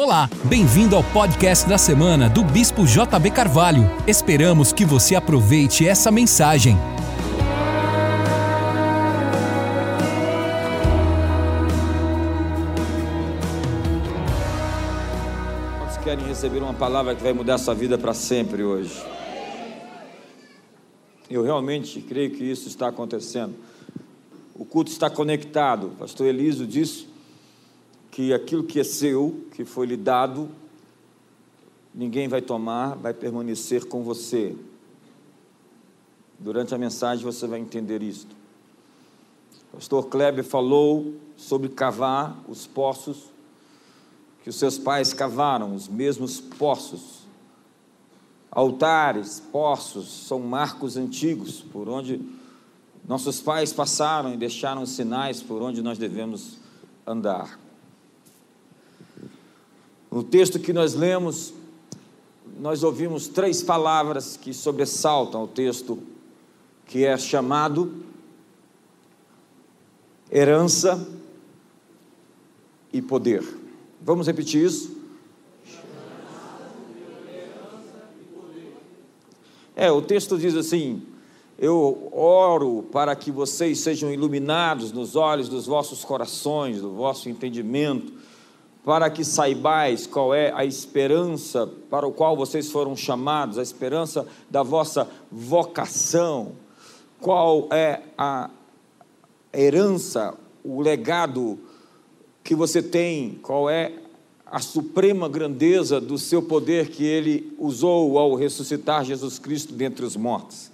[0.00, 3.82] Olá, bem-vindo ao podcast da semana do Bispo JB Carvalho.
[4.06, 6.76] Esperamos que você aproveite essa mensagem.
[15.80, 19.04] Quantos querem receber uma palavra que vai mudar sua vida para sempre hoje?
[21.28, 23.56] Eu realmente creio que isso está acontecendo.
[24.54, 25.90] O culto está conectado.
[25.98, 27.07] Pastor Eliso disse
[28.18, 30.48] que aquilo que é seu, que foi lhe dado,
[31.94, 34.56] ninguém vai tomar, vai permanecer com você.
[36.36, 38.34] Durante a mensagem você vai entender isto.
[39.72, 43.30] O pastor Kleber falou sobre cavar os poços
[44.42, 47.20] que os seus pais cavaram, os mesmos poços.
[48.50, 52.20] Altares, poços, são marcos antigos por onde
[53.06, 56.58] nossos pais passaram e deixaram sinais por onde nós devemos
[57.06, 57.67] andar.
[60.10, 61.52] No texto que nós lemos,
[62.58, 65.98] nós ouvimos três palavras que sobressaltam o texto,
[66.86, 67.94] que é chamado
[70.30, 71.06] herança
[72.92, 73.44] e poder.
[74.00, 74.96] Vamos repetir isso?
[79.76, 81.02] É, o texto diz assim:
[81.56, 88.12] Eu oro para que vocês sejam iluminados nos olhos dos vossos corações, do vosso entendimento,
[88.88, 94.26] para que saibais qual é a esperança para o qual vocês foram chamados, a esperança
[94.48, 96.52] da vossa vocação,
[97.20, 98.48] qual é a
[99.52, 101.58] herança, o legado
[102.42, 103.92] que você tem, qual é
[104.46, 110.16] a suprema grandeza do seu poder que ele usou ao ressuscitar Jesus Cristo dentre os
[110.16, 110.70] mortos.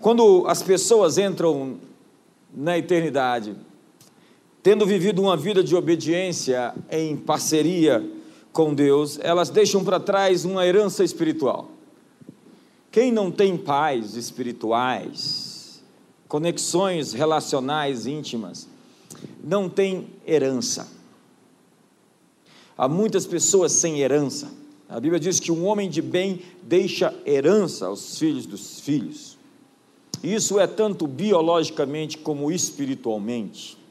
[0.00, 1.78] Quando as pessoas entram
[2.54, 3.56] na eternidade,
[4.62, 8.08] tendo vivido uma vida de obediência em parceria
[8.52, 11.68] com Deus, elas deixam para trás uma herança espiritual.
[12.90, 15.82] Quem não tem pais espirituais,
[16.28, 18.68] conexões relacionais íntimas,
[19.42, 20.86] não tem herança.
[22.76, 24.50] Há muitas pessoas sem herança.
[24.88, 29.38] A Bíblia diz que um homem de bem deixa herança aos filhos dos filhos.
[30.22, 33.81] Isso é tanto biologicamente como espiritualmente.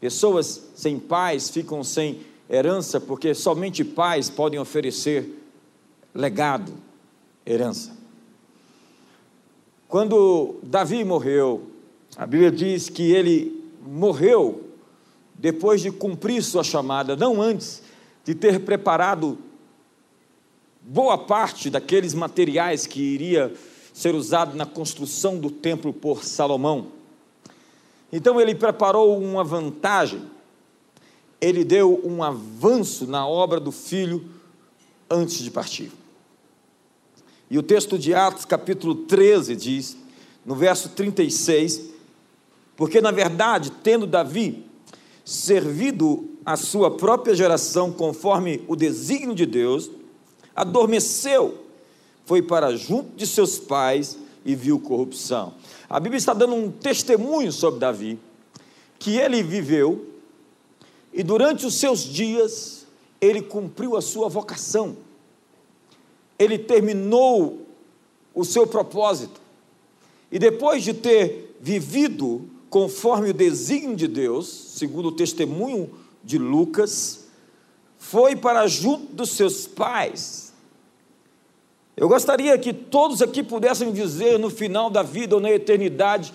[0.00, 5.28] Pessoas sem pais ficam sem herança porque somente pais podem oferecer
[6.14, 6.72] legado,
[7.44, 7.96] herança.
[9.88, 11.70] Quando Davi morreu,
[12.16, 14.64] a Bíblia diz que ele morreu
[15.34, 17.82] depois de cumprir sua chamada, não antes
[18.24, 19.38] de ter preparado
[20.82, 23.52] boa parte daqueles materiais que iria
[23.92, 26.97] ser usado na construção do templo por Salomão.
[28.12, 30.22] Então ele preparou uma vantagem,
[31.40, 34.24] ele deu um avanço na obra do filho
[35.10, 35.92] antes de partir.
[37.50, 39.96] E o texto de Atos, capítulo 13, diz,
[40.44, 41.82] no verso 36,
[42.76, 44.64] porque na verdade, tendo Davi
[45.24, 49.90] servido a sua própria geração conforme o desígnio de Deus,
[50.56, 51.64] adormeceu,
[52.24, 55.52] foi para junto de seus pais e viu corrupção.
[55.88, 58.18] A Bíblia está dando um testemunho sobre Davi,
[58.98, 60.06] que ele viveu
[61.12, 62.86] e durante os seus dias
[63.20, 64.96] ele cumpriu a sua vocação,
[66.38, 67.66] ele terminou
[68.34, 69.40] o seu propósito,
[70.30, 75.90] e depois de ter vivido conforme o desígnio de Deus, segundo o testemunho
[76.22, 77.24] de Lucas,
[77.96, 80.47] foi para junto dos seus pais,
[81.98, 86.32] eu gostaria que todos aqui pudessem dizer no final da vida ou na eternidade,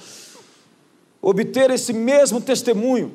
[1.21, 3.13] obter esse mesmo testemunho,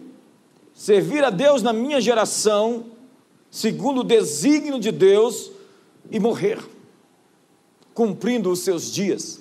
[0.73, 2.87] servir a Deus na minha geração,
[3.51, 5.51] segundo o desígnio de Deus,
[6.11, 6.59] e morrer,
[7.93, 9.41] cumprindo os seus dias.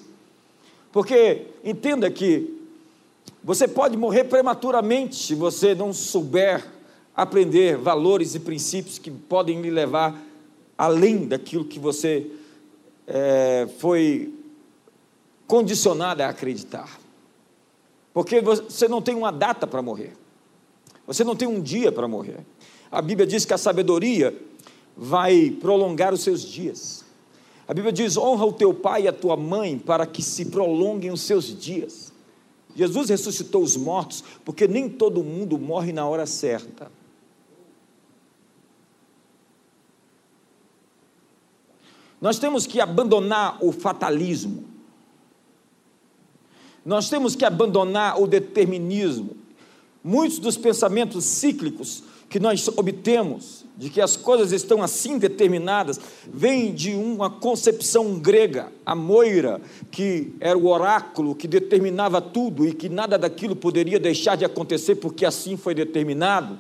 [0.92, 2.60] Porque entenda que
[3.42, 6.62] você pode morrer prematuramente se você não souber
[7.16, 10.22] aprender valores e princípios que podem lhe levar
[10.78, 12.30] além daquilo que você
[13.08, 14.34] é, foi
[15.48, 17.00] condicionada a acreditar.
[18.14, 20.14] Porque você não tem uma data para morrer,
[21.06, 22.46] você não tem um dia para morrer.
[22.92, 24.36] A Bíblia diz que a sabedoria
[24.96, 27.06] vai prolongar os seus dias.
[27.68, 31.12] A Bíblia diz: honra o teu pai e a tua mãe para que se prolonguem
[31.12, 32.12] os seus dias.
[32.76, 36.92] Jesus ressuscitou os mortos, porque nem todo mundo morre na hora certa.
[42.20, 44.66] Nós temos que abandonar o fatalismo.
[46.86, 49.32] Nós temos que abandonar o determinismo.
[50.04, 56.74] Muitos dos pensamentos cíclicos que nós obtemos, de que as coisas estão assim determinadas, vem
[56.74, 59.62] de uma concepção grega, a moira,
[59.92, 64.96] que era o oráculo que determinava tudo e que nada daquilo poderia deixar de acontecer
[64.96, 66.60] porque assim foi determinado.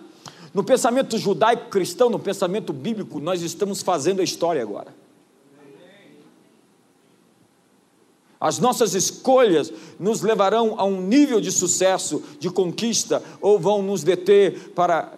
[0.53, 5.06] No pensamento judaico cristão, no pensamento bíblico, nós estamos fazendo a história agora.
[8.39, 14.03] As nossas escolhas nos levarão a um nível de sucesso, de conquista, ou vão nos
[14.03, 15.13] deter para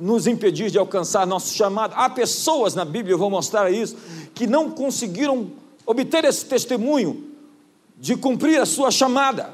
[0.00, 1.92] nos impedir de alcançar nosso chamado.
[1.94, 3.96] Há pessoas na Bíblia, eu vou mostrar isso,
[4.34, 5.50] que não conseguiram
[5.84, 7.30] obter esse testemunho
[7.98, 9.52] de cumprir a sua chamada.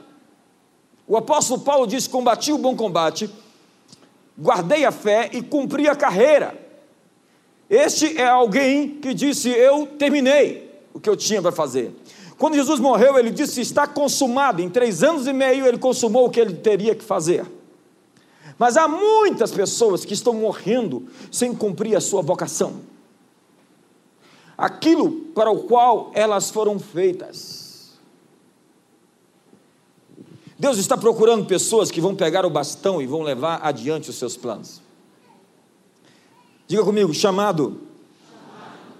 [1.06, 3.28] O apóstolo Paulo diz: Combati o bom combate,
[4.38, 6.56] guardei a fé e cumpri a carreira.
[7.68, 11.92] Este é alguém que disse: Eu terminei o que eu tinha para fazer.
[12.38, 14.62] Quando Jesus morreu, ele disse: Está consumado.
[14.62, 17.44] Em três anos e meio, ele consumou o que ele teria que fazer.
[18.56, 22.80] Mas há muitas pessoas que estão morrendo sem cumprir a sua vocação.
[24.56, 27.98] Aquilo para o qual elas foram feitas.
[30.58, 34.36] Deus está procurando pessoas que vão pegar o bastão e vão levar adiante os seus
[34.36, 34.80] planos.
[36.66, 37.80] Diga comigo, chamado.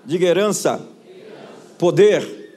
[0.05, 0.79] Diga herança.
[1.77, 2.19] Poder.
[2.21, 2.48] Poder.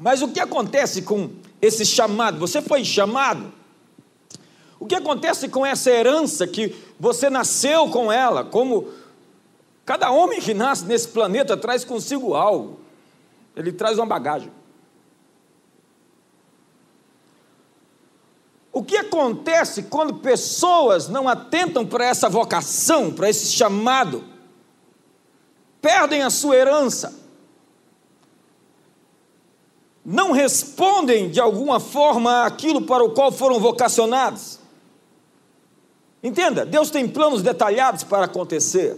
[0.00, 1.30] Mas o que acontece com
[1.62, 2.38] esse chamado?
[2.38, 3.60] Você foi chamado
[4.80, 8.42] o que acontece com essa herança que você nasceu com ela?
[8.42, 8.88] Como
[9.84, 12.80] cada homem que nasce nesse planeta traz consigo algo,
[13.54, 14.50] ele traz uma bagagem.
[18.72, 24.24] O que acontece quando pessoas não atentam para essa vocação, para esse chamado,
[25.82, 27.19] perdem a sua herança,
[30.10, 34.58] não respondem de alguma forma aquilo para o qual foram vocacionados?
[36.20, 38.96] Entenda, Deus tem planos detalhados para acontecer.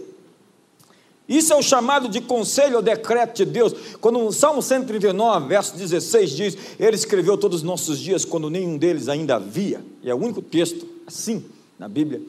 [1.29, 3.73] Isso é o chamado de conselho ou decreto de Deus.
[4.01, 8.75] Quando no Salmo 139, verso 16 diz: Ele escreveu todos os nossos dias quando nenhum
[8.75, 9.85] deles ainda havia.
[10.01, 11.45] E é o único texto assim
[11.77, 12.21] na Bíblia.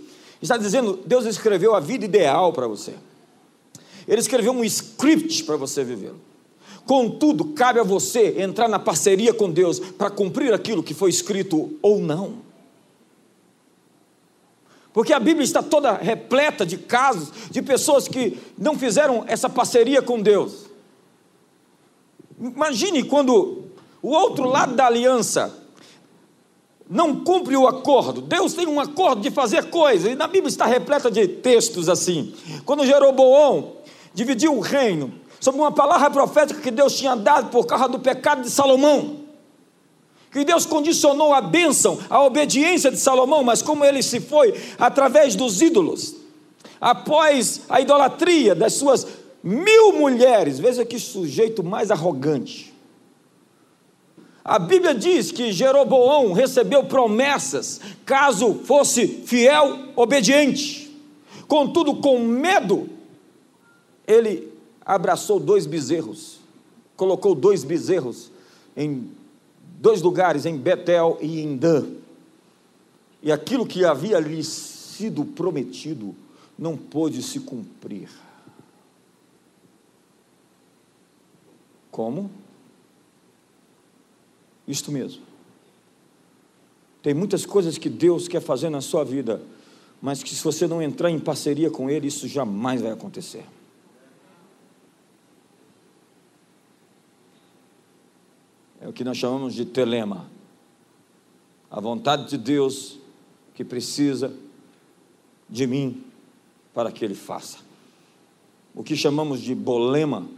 [0.42, 2.92] Está dizendo: Deus escreveu a vida ideal para você.
[4.06, 6.12] Ele escreveu um script para você viver.
[6.86, 11.78] Contudo, cabe a você entrar na parceria com Deus para cumprir aquilo que foi escrito
[11.80, 12.44] ou não.
[14.92, 20.00] Porque a Bíblia está toda repleta de casos de pessoas que não fizeram essa parceria
[20.00, 20.66] com Deus.
[22.38, 23.64] Imagine quando
[24.02, 25.52] o outro lado da aliança
[26.88, 28.20] não cumpre o acordo.
[28.20, 32.34] Deus tem um acordo de fazer coisas, e na Bíblia está repleta de textos assim.
[32.64, 33.72] Quando Jeroboão
[34.12, 35.12] dividiu o reino,
[35.44, 39.24] sob uma palavra profética que Deus tinha dado por causa do pecado de Salomão
[40.32, 45.36] que Deus condicionou a bênção, a obediência de Salomão, mas como ele se foi através
[45.36, 46.16] dos ídolos,
[46.80, 49.06] após a idolatria das suas
[49.44, 52.74] mil mulheres, veja que sujeito mais arrogante.
[54.44, 60.98] A Bíblia diz que Jeroboão recebeu promessas caso fosse fiel, obediente.
[61.46, 62.88] Contudo, com medo,
[64.04, 64.53] ele
[64.84, 66.38] abraçou dois bezerros,
[66.96, 68.30] colocou dois bezerros
[68.76, 69.10] em
[69.80, 71.86] dois lugares, em Betel e em Dan.
[73.22, 76.14] E aquilo que havia lhe sido prometido
[76.58, 78.08] não pôde se cumprir.
[81.90, 82.30] Como?
[84.66, 85.22] Isto mesmo.
[87.02, 89.40] Tem muitas coisas que Deus quer fazer na sua vida,
[90.00, 93.44] mas que se você não entrar em parceria com Ele, isso jamais vai acontecer.
[98.84, 100.26] É o que nós chamamos de telema.
[101.70, 102.98] A vontade de Deus
[103.54, 104.30] que precisa
[105.48, 106.04] de mim
[106.74, 107.60] para que Ele faça.
[108.74, 110.28] O que chamamos de bolema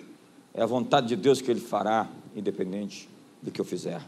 [0.55, 3.09] é a vontade de Deus que Ele fará, independente
[3.43, 4.01] do que eu fizer.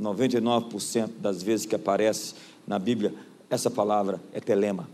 [0.00, 2.34] 99% das vezes que aparece
[2.66, 3.14] na Bíblia,
[3.48, 4.88] essa palavra é telema.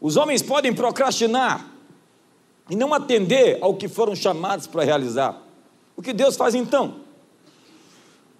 [0.00, 1.77] Os homens podem procrastinar,
[2.70, 5.42] e não atender ao que foram chamados para realizar.
[5.96, 6.96] O que Deus faz então?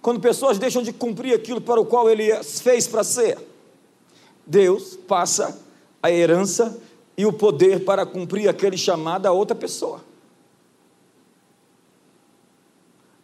[0.01, 3.37] Quando pessoas deixam de cumprir aquilo para o qual Ele fez para ser,
[4.45, 5.59] Deus passa
[6.01, 6.79] a herança
[7.17, 10.01] e o poder para cumprir aquele chamado a outra pessoa.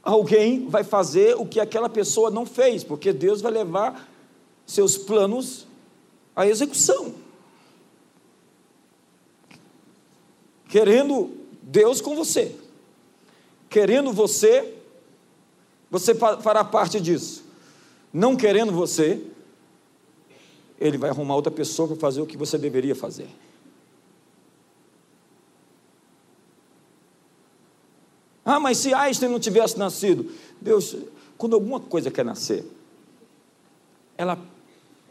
[0.03, 4.07] Alguém vai fazer o que aquela pessoa não fez, porque Deus vai levar
[4.65, 5.65] seus planos
[6.35, 7.24] à execução.
[10.67, 11.31] Querendo
[11.61, 12.55] Deus com você,
[13.69, 14.73] querendo você
[15.95, 17.45] Você fará parte disso.
[18.11, 19.21] Não querendo você,
[20.77, 23.29] ele vai arrumar outra pessoa para fazer o que você deveria fazer.
[28.43, 30.29] Ah, mas se Einstein não tivesse nascido,
[30.59, 30.97] Deus,
[31.37, 32.65] quando alguma coisa quer nascer,
[34.17, 34.37] ela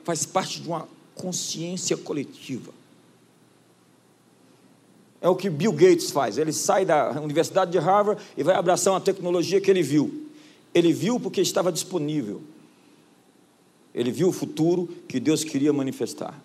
[0.02, 2.73] faz parte de uma consciência coletiva.
[5.24, 6.36] É o que Bill Gates faz.
[6.36, 10.28] Ele sai da Universidade de Harvard e vai abraçar uma tecnologia que ele viu.
[10.74, 12.42] Ele viu porque estava disponível.
[13.94, 16.38] Ele viu o futuro que Deus queria manifestar.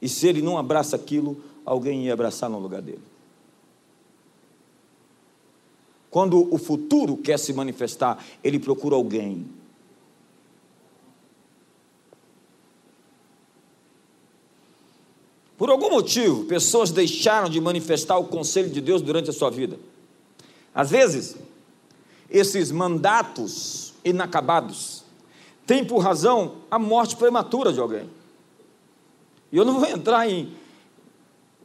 [0.00, 3.02] E se ele não abraça aquilo, alguém ia abraçar no lugar dele.
[6.08, 9.44] Quando o futuro quer se manifestar, ele procura alguém
[15.58, 19.76] Por algum motivo, pessoas deixaram de manifestar o conselho de Deus durante a sua vida.
[20.72, 21.36] Às vezes,
[22.30, 25.02] esses mandatos inacabados
[25.66, 28.08] têm por razão a morte prematura de alguém.
[29.50, 30.54] E eu não vou entrar em,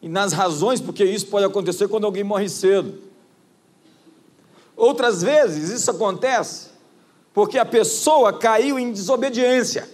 [0.01, 2.97] nas razões porque isso pode acontecer quando alguém morre cedo.
[4.75, 6.69] Outras vezes isso acontece
[7.31, 9.88] porque a pessoa caiu em desobediência.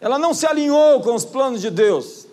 [0.00, 2.26] Ela não se alinhou com os planos de Deus.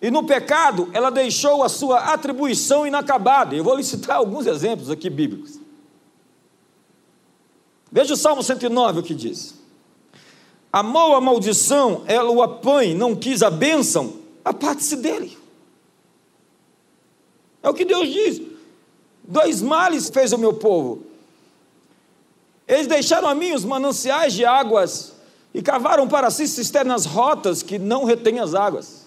[0.00, 3.54] E no pecado, ela deixou a sua atribuição inacabada.
[3.54, 5.60] Eu vou lhe citar alguns exemplos aqui bíblicos.
[7.90, 9.54] Veja o Salmo 109 o que diz.
[10.72, 15.36] Amou a maldição, ela o apanhe, não quis a bênção, aparte-se dele.
[17.62, 18.40] É o que Deus diz.
[19.22, 21.04] Dois males fez o meu povo.
[22.66, 25.11] Eles deixaram a mim os mananciais de águas
[25.54, 29.06] e cavaram para si cisternas rotas que não retêm as águas.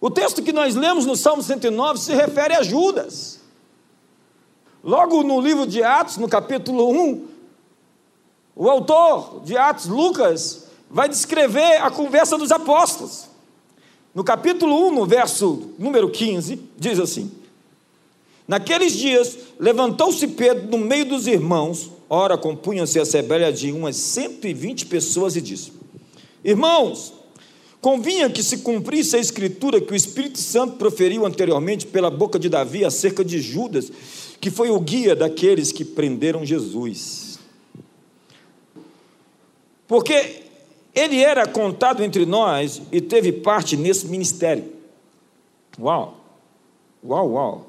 [0.00, 3.40] O texto que nós lemos no Salmo 109 se refere a Judas.
[4.84, 7.26] Logo no livro de Atos, no capítulo 1,
[8.54, 13.28] o autor de Atos, Lucas, vai descrever a conversa dos apóstolos.
[14.14, 17.30] No capítulo 1, no verso número 15, diz assim:
[18.46, 24.86] Naqueles dias, levantou-se Pedro no meio dos irmãos, ora compunha-se a assembleia de umas 120
[24.86, 25.72] pessoas e disse:
[26.44, 27.12] Irmãos,
[27.80, 32.48] convinha que se cumprisse a escritura que o Espírito Santo proferiu anteriormente pela boca de
[32.48, 33.90] Davi acerca de Judas,
[34.40, 37.38] que foi o guia daqueles que prenderam Jesus.
[39.86, 40.42] Porque
[40.94, 44.64] ele era contado entre nós e teve parte nesse ministério.
[45.78, 46.16] Uau!
[47.04, 47.65] Uau, uau!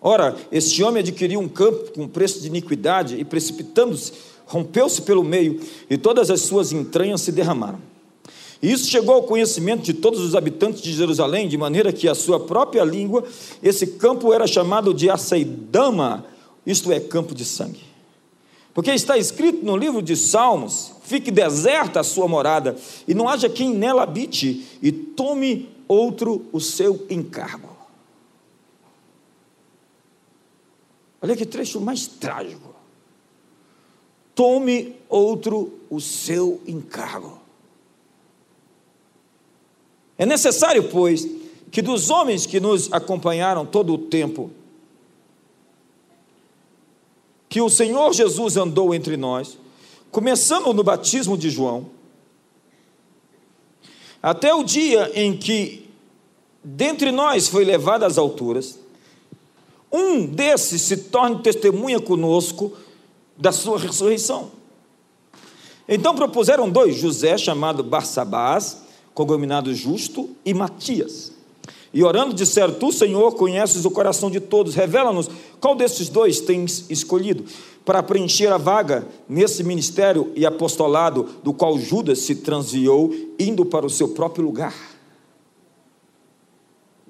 [0.00, 4.12] Ora, este homem adquiriu um campo com preço de iniquidade e, precipitando-se,
[4.46, 7.78] rompeu-se pelo meio e todas as suas entranhas se derramaram.
[8.62, 12.14] E isso chegou ao conhecimento de todos os habitantes de Jerusalém, de maneira que a
[12.14, 13.24] sua própria língua,
[13.62, 16.26] esse campo era chamado de Aceidama,
[16.66, 17.80] isto é, campo de sangue.
[18.74, 22.76] Porque está escrito no livro de Salmos: fique deserta a sua morada,
[23.08, 27.69] e não haja quem nela habite, e tome outro o seu encargo.
[31.22, 32.74] Olha que trecho mais trágico.
[34.34, 37.38] Tome outro o seu encargo.
[40.16, 41.26] É necessário, pois,
[41.70, 44.50] que dos homens que nos acompanharam todo o tempo,
[47.48, 49.58] que o Senhor Jesus andou entre nós,
[50.10, 51.90] começando no batismo de João,
[54.22, 55.88] até o dia em que
[56.62, 58.78] dentre nós foi levado às alturas,
[59.92, 62.72] um desses se torne testemunha conosco
[63.36, 64.50] da sua ressurreição.
[65.88, 68.82] Então propuseram dois, José, chamado Barsabás,
[69.12, 71.32] cognominado Justo, e Matias.
[71.92, 75.28] E orando disseram: Tu, Senhor, conheces o coração de todos, revela-nos
[75.60, 77.44] qual desses dois tens escolhido
[77.84, 83.84] para preencher a vaga nesse ministério e apostolado do qual Judas se transviou, indo para
[83.84, 84.89] o seu próprio lugar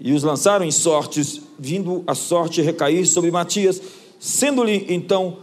[0.00, 3.82] e os lançaram em sortes, vindo a sorte recair sobre Matias,
[4.18, 5.40] sendo-lhe então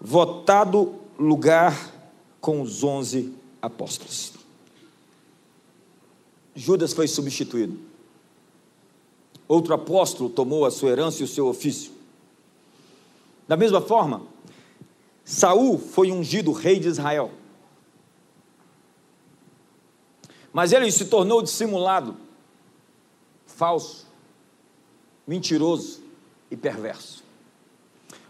[0.00, 1.94] votado lugar
[2.40, 3.32] com os onze
[3.62, 4.32] apóstolos.
[6.56, 7.78] Judas foi substituído.
[9.46, 11.92] Outro apóstolo tomou a sua herança e o seu ofício.
[13.46, 14.22] Da mesma forma,
[15.24, 17.30] Saul foi ungido rei de Israel.
[20.52, 22.16] Mas ele se tornou dissimulado
[23.58, 24.06] falso,
[25.26, 26.00] mentiroso
[26.48, 27.24] e perverso.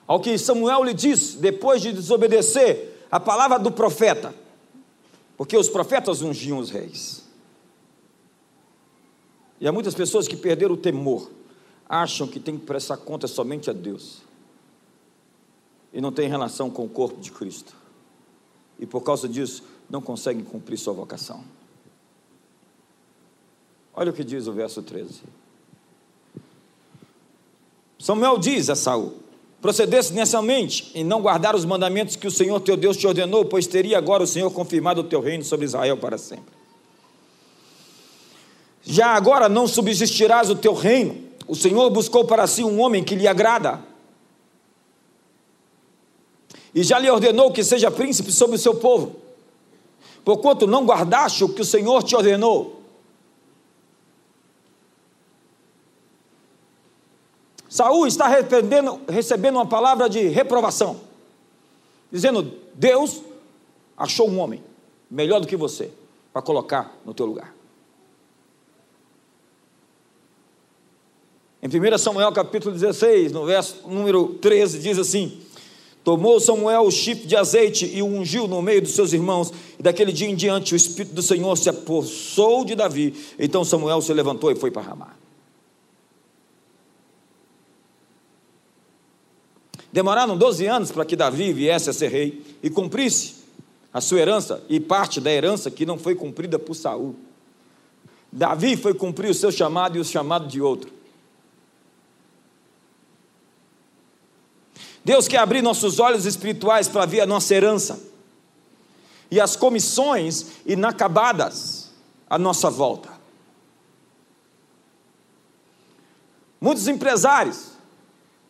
[0.06, 4.34] Ao que Samuel lhe disse, depois de desobedecer a palavra do profeta,
[5.36, 7.28] porque os profetas ungiam os reis.
[9.60, 11.30] E há muitas pessoas que perderam o temor,
[11.86, 14.22] acham que tem que prestar conta somente a Deus,
[15.92, 17.76] e não tem relação com o corpo de Cristo,
[18.78, 21.57] e por causa disso não conseguem cumprir sua vocação.
[24.00, 25.22] Olha o que diz o verso 13.
[27.98, 29.14] Samuel diz a Saul:
[29.60, 33.66] procedesse inicialmente em não guardar os mandamentos que o Senhor teu Deus te ordenou, pois
[33.66, 36.54] teria agora o Senhor confirmado o teu reino sobre Israel para sempre.
[38.84, 41.16] Já agora não subsistirás o teu reino.
[41.48, 43.80] O Senhor buscou para si um homem que lhe agrada.
[46.72, 49.16] E já lhe ordenou que seja príncipe sobre o seu povo.
[50.24, 52.77] Porquanto não guardaste o que o Senhor te ordenou.
[57.68, 58.26] Saul está
[59.08, 61.00] recebendo uma palavra de reprovação,
[62.10, 63.20] dizendo: Deus
[63.96, 64.62] achou um homem
[65.10, 65.90] melhor do que você
[66.32, 67.54] para colocar no teu lugar.
[71.60, 75.40] Em 1 Samuel capítulo 16, no verso número 13, diz assim:
[76.02, 79.82] Tomou Samuel o chifre de azeite e o ungiu no meio dos seus irmãos, e
[79.82, 83.14] daquele dia em diante o Espírito do Senhor se apossou de Davi.
[83.38, 85.27] Então Samuel se levantou e foi para Ramá.
[89.92, 93.36] Demoraram 12 anos para que Davi viesse a ser rei e cumprisse
[93.92, 97.16] a sua herança e parte da herança que não foi cumprida por Saul.
[98.30, 100.92] Davi foi cumprir o seu chamado e o chamado de outro.
[105.02, 107.98] Deus quer abrir nossos olhos espirituais para ver a nossa herança
[109.30, 111.90] e as comissões inacabadas
[112.28, 113.08] à nossa volta.
[116.60, 117.77] Muitos empresários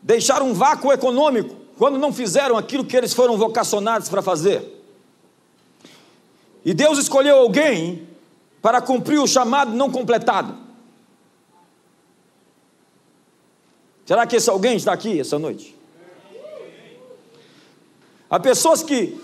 [0.02, 4.76] deixaram um vácuo econômico quando não fizeram aquilo que eles foram vocacionados para fazer.
[6.64, 8.08] E Deus escolheu alguém
[8.60, 10.56] para cumprir o chamado não completado.
[14.04, 15.76] Será que esse alguém está aqui essa noite?
[18.28, 19.18] Há pessoas que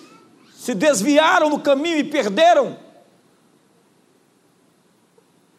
[0.55, 2.84] se desviaram do caminho e perderam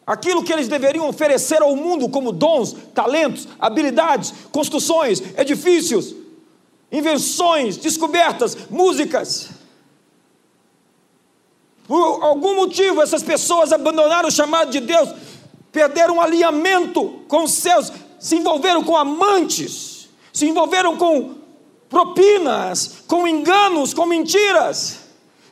[0.06, 6.14] aquilo que eles deveriam oferecer ao mundo como dons, talentos, habilidades, construções, edifícios,
[6.92, 9.50] invenções, descobertas, músicas.
[11.88, 15.08] Por algum motivo, essas pessoas abandonaram o chamado de Deus,
[15.72, 21.34] perderam alinhamento com os céus, se envolveram com amantes, se envolveram com
[21.88, 25.05] propinas, com enganos, com mentiras.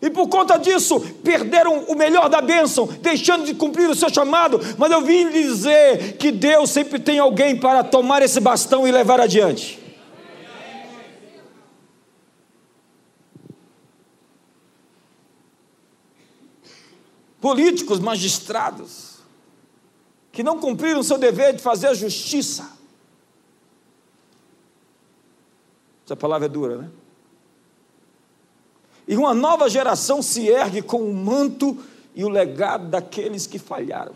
[0.04, 4.60] E por conta disso, perderam o melhor da bênção, deixando de cumprir o seu chamado.
[4.76, 8.92] Mas eu vim lhe dizer que Deus sempre tem alguém para tomar esse bastão e
[8.92, 9.82] levar adiante.
[17.40, 19.20] Políticos, magistrados,
[20.30, 22.70] que não cumpriram o seu dever de fazer a justiça.
[26.04, 26.90] Essa palavra é dura, né?
[29.06, 31.76] E uma nova geração se ergue com o manto
[32.14, 34.14] e o legado daqueles que falharam.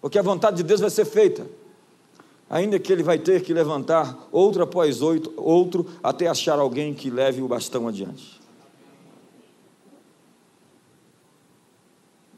[0.00, 1.48] Porque a vontade de Deus vai ser feita,
[2.48, 7.10] ainda que ele vai ter que levantar outro após outro, outro até achar alguém que
[7.10, 8.40] leve o bastão adiante.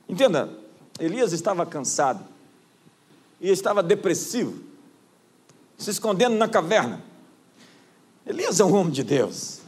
[0.09, 0.49] Entenda,
[0.99, 2.25] Elias estava cansado
[3.41, 4.63] e estava depressivo,
[5.77, 7.08] se escondendo na caverna.
[8.29, 9.62] Elias é um homem de Deus.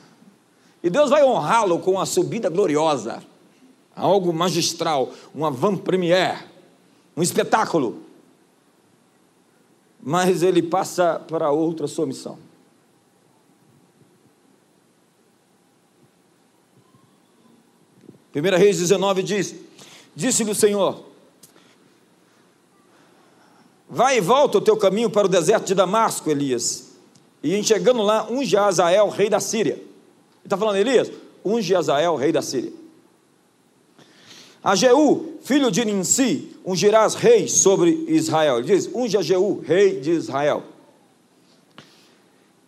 [0.83, 3.23] E Deus vai honrá-lo com uma subida gloriosa,
[3.97, 6.45] algo magistral, uma van premiere,
[7.17, 8.03] um espetáculo.
[10.03, 12.39] Mas ele passa para outra sua missão.
[18.31, 19.55] Primeira Reis 19 diz:
[20.15, 21.03] Disse-lhe o Senhor:
[23.89, 26.90] Vai e volta o teu caminho para o deserto de Damasco, Elias
[27.43, 29.75] e chegando lá, unge Azael, rei da Síria.
[29.75, 29.83] Ele
[30.45, 31.11] está falando, Elias,
[31.45, 32.73] unge Azael, rei da Síria.
[34.63, 38.59] A Jeú, filho de Ninsi, ungirás rei sobre Israel.
[38.59, 40.63] Ele diz, unge a Jeú, rei de Israel.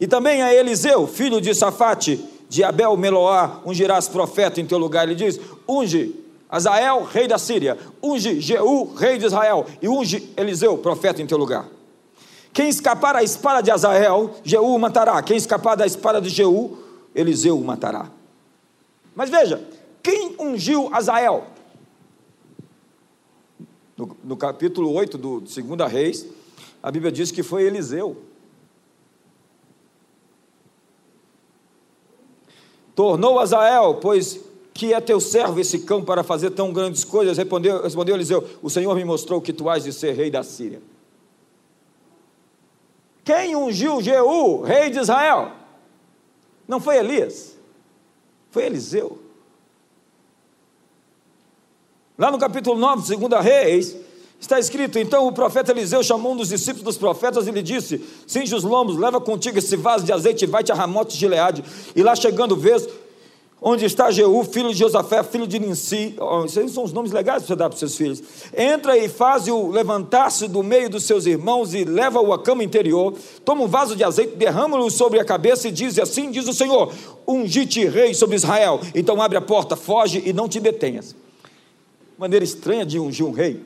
[0.01, 5.07] E também a Eliseu, filho de Safate, de Abel Meloá, ungirás profeta em teu lugar.
[5.07, 6.15] Ele diz, unge
[6.49, 11.39] Azael, rei da Síria, unge Jeú, rei de Israel, e unge Eliseu, profeta em teu
[11.39, 11.69] lugar.
[12.53, 15.23] Quem escapar da espada de Azael, Jeú o matará.
[15.23, 16.77] Quem escapar da espada de Jeú,
[17.15, 18.11] Eliseu o matará.
[19.15, 19.67] Mas veja,
[20.03, 21.45] quem ungiu Azael?
[23.97, 26.27] No, no capítulo 8 do 2 Reis,
[26.83, 28.17] a Bíblia diz que foi Eliseu.
[32.95, 34.41] Tornou Azael, pois
[34.75, 37.39] que é teu servo esse cão para fazer tão grandes coisas?
[37.39, 40.83] Respondeu, respondeu Eliseu: O Senhor me mostrou que tu has de ser rei da Síria.
[43.25, 45.53] Quem ungiu Jeú, rei de Israel?
[46.67, 47.57] Não foi Elias,
[48.51, 49.19] foi Eliseu.
[52.19, 53.97] Lá no capítulo 9, segunda Reis,
[54.41, 58.05] está escrito: Então o profeta Eliseu chamou um dos discípulos dos profetas e lhe disse:
[58.27, 61.65] Cinge os lombos, leva contigo esse vaso de azeite e vai-te a Ramote de Gileade.
[61.95, 62.87] E lá chegando, vês
[63.63, 66.17] onde está Jeú, filho de Josafé, filho de Ninsi.
[66.45, 68.23] Esses são os nomes legais para você dar para os seus filhos.
[68.57, 73.15] Entra e faz-o levantar-se do meio dos seus irmãos e leva-o à cama interior.
[73.45, 76.93] Toma um vaso de azeite, derrama-o sobre a cabeça e diz: Assim diz o Senhor:
[77.27, 78.81] Ungi-te rei sobre Israel.
[78.95, 81.15] Então abre a porta, foge e não te detenhas.
[82.19, 83.63] Maneira estranha de ungir um rei.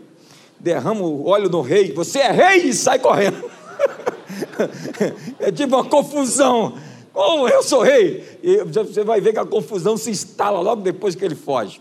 [0.61, 3.45] Derrama o óleo no rei, você é rei e sai correndo.
[5.41, 6.75] é tipo uma confusão.
[7.19, 8.39] Oh, eu sou rei.
[8.43, 11.81] E você vai ver que a confusão se instala logo depois que ele foge.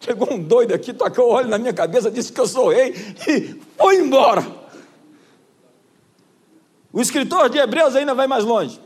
[0.00, 2.94] Chegou um doido aqui, tocou o óleo na minha cabeça, disse que eu sou rei
[3.28, 4.44] e foi embora.
[6.90, 8.80] O escritor de Hebreus ainda vai mais longe.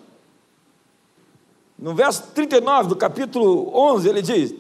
[1.78, 4.52] No verso 39 do capítulo 11, ele diz: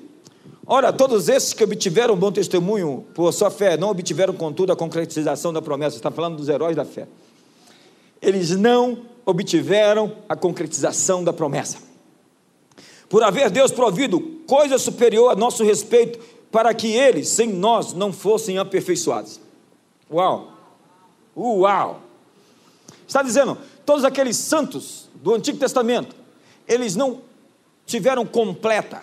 [0.64, 5.52] Ora, todos esses que obtiveram bom testemunho por sua fé, não obtiveram, contudo, a concretização
[5.52, 5.96] da promessa.
[5.96, 7.08] Está falando dos heróis da fé.
[8.22, 11.78] Eles não obtiveram a concretização da promessa.
[13.08, 16.18] Por haver Deus provido coisa superior a nosso respeito,
[16.50, 19.40] para que eles, sem nós, não fossem aperfeiçoados.
[20.10, 20.52] Uau!
[21.36, 22.00] Uau!
[23.06, 26.14] Está dizendo, todos aqueles santos do Antigo Testamento,
[26.66, 27.20] eles não
[27.84, 29.02] tiveram completa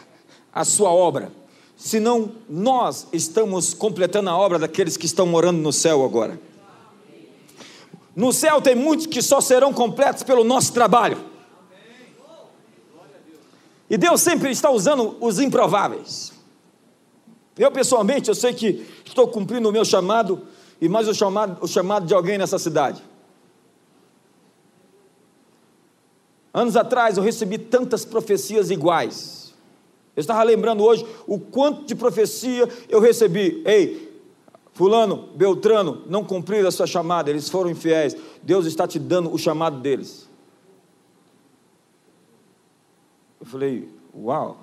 [0.54, 1.32] a sua obra,
[1.76, 6.40] senão nós estamos completando a obra daqueles que estão morando no céu agora.
[8.16, 11.18] No céu tem muitos que só serão completos pelo nosso trabalho.
[13.90, 16.32] E Deus sempre está usando os improváveis.
[17.58, 20.48] Eu pessoalmente, eu sei que estou cumprindo o meu chamado
[20.82, 23.04] e mais o chamado, o chamado de alguém nessa cidade.
[26.54, 29.54] Anos atrás eu recebi tantas profecias iguais.
[30.16, 33.64] Eu estava lembrando hoje o quanto de profecia eu recebi.
[33.66, 34.03] Ei,
[34.74, 38.16] Fulano, Beltrano, não cumpriram a sua chamada, eles foram infiéis.
[38.42, 40.28] Deus está te dando o chamado deles.
[43.40, 44.58] Eu falei, uau.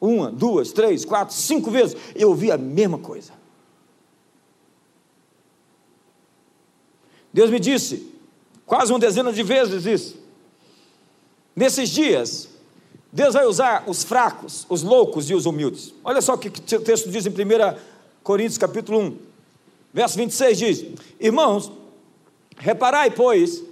[0.00, 1.96] Uma, duas, três, quatro, cinco vezes.
[2.14, 3.32] Eu ouvi a mesma coisa.
[7.32, 8.10] Deus me disse,
[8.64, 10.18] quase uma dezena de vezes isso.
[11.54, 12.48] Nesses dias,
[13.16, 15.94] Deus vai usar os fracos, os loucos e os humildes.
[16.04, 17.34] Olha só o que o texto diz em 1
[18.22, 19.16] Coríntios capítulo 1,
[19.90, 20.84] verso 26 diz:
[21.18, 21.72] Irmãos,
[22.58, 23.62] reparai, pois,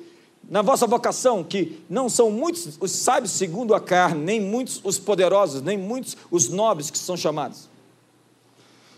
[0.49, 4.99] na vossa vocação, que não são muitos os sábios segundo a carne, nem muitos os
[4.99, 7.69] poderosos, nem muitos os nobres que são chamados.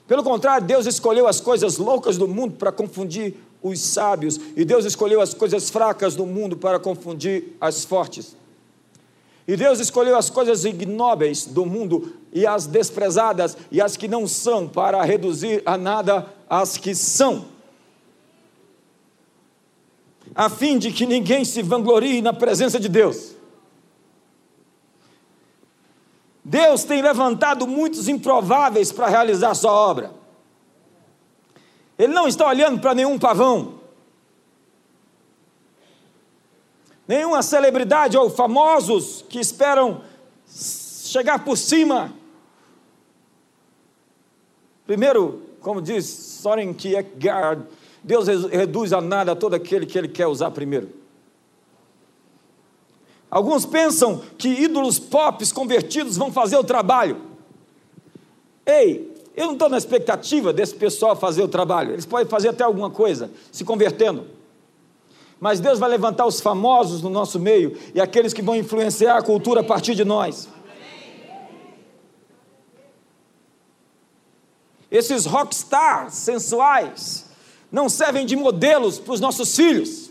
[0.07, 4.85] Pelo contrário, Deus escolheu as coisas loucas do mundo para confundir os sábios, e Deus
[4.85, 8.37] escolheu as coisas fracas do mundo para confundir as fortes.
[9.47, 14.27] E Deus escolheu as coisas ignóbeis do mundo e as desprezadas e as que não
[14.27, 17.47] são, para reduzir a nada as que são,
[20.35, 23.37] a fim de que ninguém se vanglorie na presença de Deus.
[26.45, 30.13] Deus tem levantado muitos improváveis para realizar sua obra.
[31.99, 33.81] Ele não está olhando para nenhum pavão.
[37.07, 40.03] Nenhuma celebridade ou famosos que esperam
[40.47, 42.13] chegar por cima.
[44.87, 47.63] Primeiro, como diz Soren Kierkegaard,
[48.03, 50.89] Deus reduz a nada todo aquele que Ele quer usar primeiro.
[53.29, 57.21] Alguns pensam que ídolos pop convertidos vão fazer o trabalho.
[58.65, 61.93] Ei, eu não estou na expectativa desse pessoal fazer o trabalho.
[61.93, 64.25] Eles podem fazer até alguma coisa, se convertendo.
[65.39, 69.23] Mas Deus vai levantar os famosos no nosso meio e aqueles que vão influenciar a
[69.23, 70.49] cultura a partir de nós.
[74.91, 77.27] Esses rockstars sensuais
[77.71, 80.11] não servem de modelos para os nossos filhos.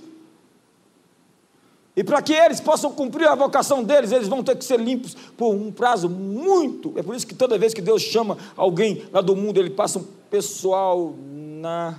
[1.96, 5.16] E para que eles possam cumprir a vocação deles, eles vão ter que ser limpos
[5.38, 6.94] por um prazo muito.
[6.98, 10.00] É por isso que toda vez que Deus chama alguém lá do mundo, ele passa
[10.00, 11.98] um pessoal na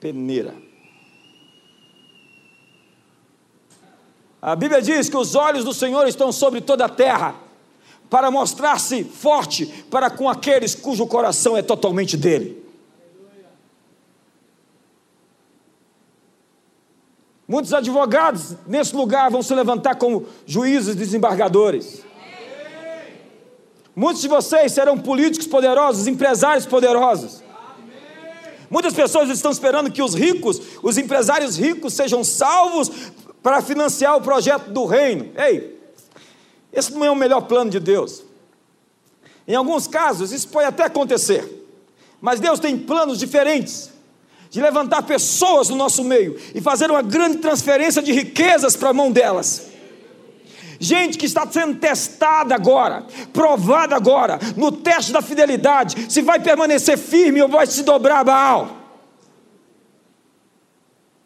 [0.00, 0.63] peneira.
[4.44, 7.34] A Bíblia diz que os olhos do Senhor estão sobre toda a terra,
[8.10, 12.62] para mostrar-se forte para com aqueles cujo coração é totalmente dele.
[17.48, 22.02] Muitos advogados nesse lugar vão se levantar como juízes desembargadores.
[23.96, 27.42] Muitos de vocês serão políticos poderosos, empresários poderosos.
[28.68, 32.90] Muitas pessoas estão esperando que os ricos, os empresários ricos, sejam salvos
[33.44, 35.30] para financiar o projeto do reino.
[35.36, 35.78] Ei,
[36.72, 38.24] esse não é o melhor plano de Deus.
[39.46, 41.68] Em alguns casos, isso pode até acontecer,
[42.22, 43.90] mas Deus tem planos diferentes
[44.48, 48.94] de levantar pessoas no nosso meio e fazer uma grande transferência de riquezas para a
[48.94, 49.66] mão delas.
[50.80, 56.96] Gente que está sendo testada agora, provada agora, no teste da fidelidade, se vai permanecer
[56.96, 58.76] firme ou vai se dobrar a Baal.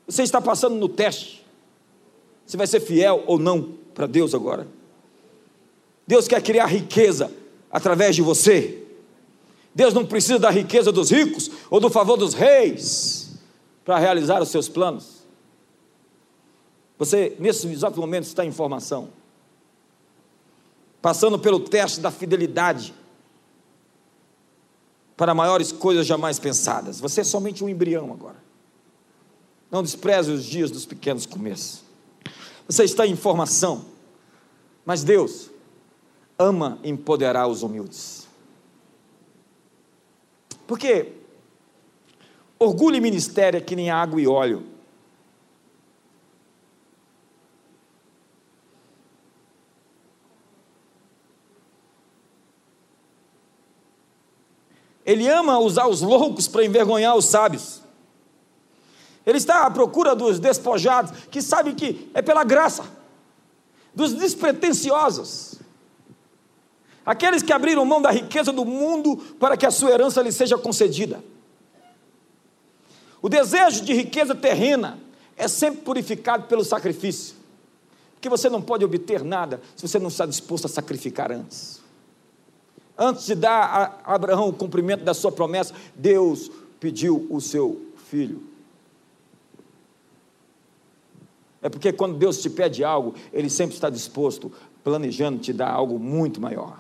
[0.08, 1.37] Você está passando no teste,
[2.48, 4.66] se vai ser fiel ou não para Deus agora.
[6.06, 7.30] Deus quer criar riqueza
[7.70, 8.82] através de você.
[9.72, 13.32] Deus não precisa da riqueza dos ricos ou do favor dos reis
[13.84, 15.18] para realizar os seus planos.
[16.98, 19.10] Você, nesse exato momento, está em formação
[21.00, 22.94] passando pelo teste da fidelidade
[25.16, 27.00] para maiores coisas jamais pensadas.
[27.00, 28.36] Você é somente um embrião agora.
[29.70, 31.87] Não despreze os dias dos pequenos começos.
[32.68, 33.86] Você está em formação,
[34.84, 35.50] mas Deus
[36.38, 38.28] ama empoderar os humildes.
[40.66, 41.12] Porque
[42.58, 44.62] orgulho e ministério é que nem água e óleo.
[55.06, 57.87] Ele ama usar os loucos para envergonhar os sábios.
[59.28, 62.84] Ele está à procura dos despojados, que sabem que é pela graça,
[63.94, 65.56] dos despretensiosos,
[67.04, 70.56] aqueles que abriram mão da riqueza do mundo para que a sua herança lhe seja
[70.56, 71.22] concedida.
[73.20, 74.98] O desejo de riqueza terrena
[75.36, 77.36] é sempre purificado pelo sacrifício,
[78.14, 81.86] porque você não pode obter nada se você não está disposto a sacrificar antes
[82.98, 88.42] antes de dar a Abraão o cumprimento da sua promessa, Deus pediu o seu filho.
[91.60, 94.52] É porque quando Deus te pede algo, Ele sempre está disposto,
[94.84, 96.78] planejando te dar algo muito maior.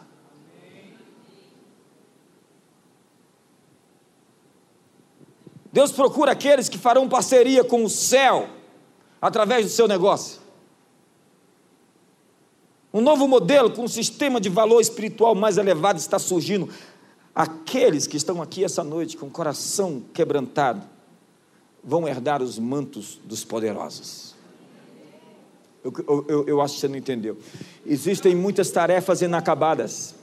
[5.72, 8.48] Deus procura aqueles que farão parceria com o céu
[9.20, 10.40] através do seu negócio.
[12.92, 16.68] Um novo modelo com um sistema de valor espiritual mais elevado está surgindo.
[17.34, 20.82] Aqueles que estão aqui essa noite com o coração quebrantado
[21.84, 24.27] vão herdar os mantos dos poderosos.
[25.82, 27.36] Eu, eu, eu acho que você não entendeu.
[27.86, 30.14] Existem muitas tarefas inacabadas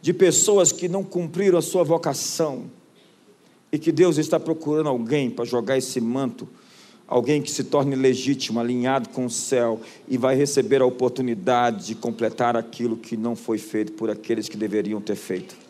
[0.00, 2.70] de pessoas que não cumpriram a sua vocação
[3.70, 6.48] e que Deus está procurando alguém para jogar esse manto
[7.06, 11.94] alguém que se torne legítimo, alinhado com o céu e vai receber a oportunidade de
[11.94, 15.63] completar aquilo que não foi feito por aqueles que deveriam ter feito.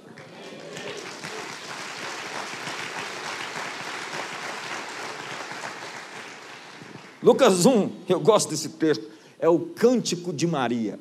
[7.25, 9.05] Lucas 1, eu gosto desse texto,
[9.41, 11.01] é o cântico de Maria.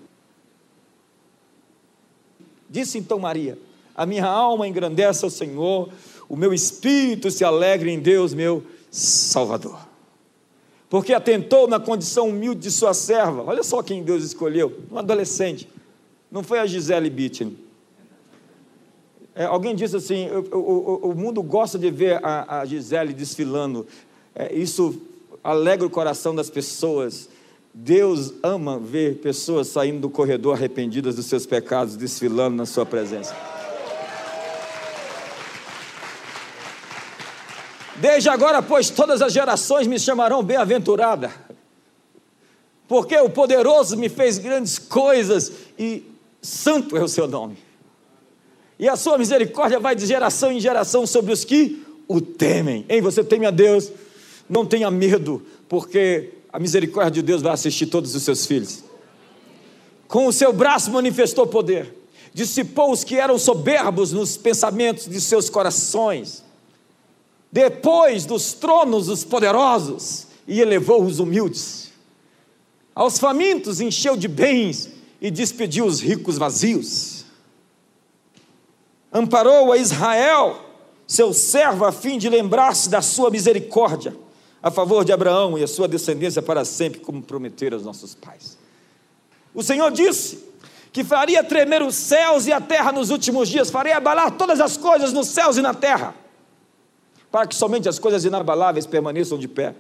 [2.68, 3.60] Disse então Maria:
[3.94, 5.90] A minha alma engrandece ao Senhor,
[6.28, 9.94] o meu espírito se alegra em Deus, meu Salvador
[10.94, 13.42] porque atentou na condição humilde de sua serva.
[13.48, 15.68] Olha só quem Deus escolheu, um adolescente.
[16.32, 17.58] Não foi a Gisele Bündchen.
[19.34, 23.88] É, alguém disse assim: o, o, o, mundo gosta de ver a, a Gisele desfilando.
[24.36, 25.02] É, isso
[25.44, 27.30] alegra o coração das pessoas.
[27.74, 33.36] Deus ama ver pessoas saindo do corredor arrependidas dos seus pecados, desfilando na sua presença.
[37.96, 41.32] Desde agora, pois, todas as gerações me chamarão bem-aventurada,
[42.88, 46.04] porque o poderoso me fez grandes coisas e
[46.42, 47.58] santo é o seu nome.
[48.78, 52.86] E a sua misericórdia vai de geração em geração sobre os que o temem.
[52.90, 53.90] Em você teme a Deus,
[54.50, 58.84] não tenha medo, porque a misericórdia de Deus vai assistir todos os seus filhos.
[60.08, 61.94] Com o seu braço manifestou poder,
[62.34, 66.44] dissipou os que eram soberbos nos pensamentos de seus corações
[67.54, 71.92] depois dos tronos os poderosos e elevou os humildes.
[72.96, 74.90] Aos famintos encheu de bens
[75.22, 77.26] e despediu os ricos vazios.
[79.14, 80.66] Amparou a Israel,
[81.06, 84.16] seu servo, a fim de lembrar-se da sua misericórdia,
[84.64, 88.58] a favor de Abraão e a sua descendência para sempre, como prometeram aos nossos pais.
[89.54, 90.52] O Senhor disse
[90.92, 94.78] que faria tremer os céus e a terra nos últimos dias, faria abalar todas as
[94.78, 96.16] coisas nos céus e na terra
[97.34, 99.74] para que somente as coisas inabaláveis permaneçam de pé.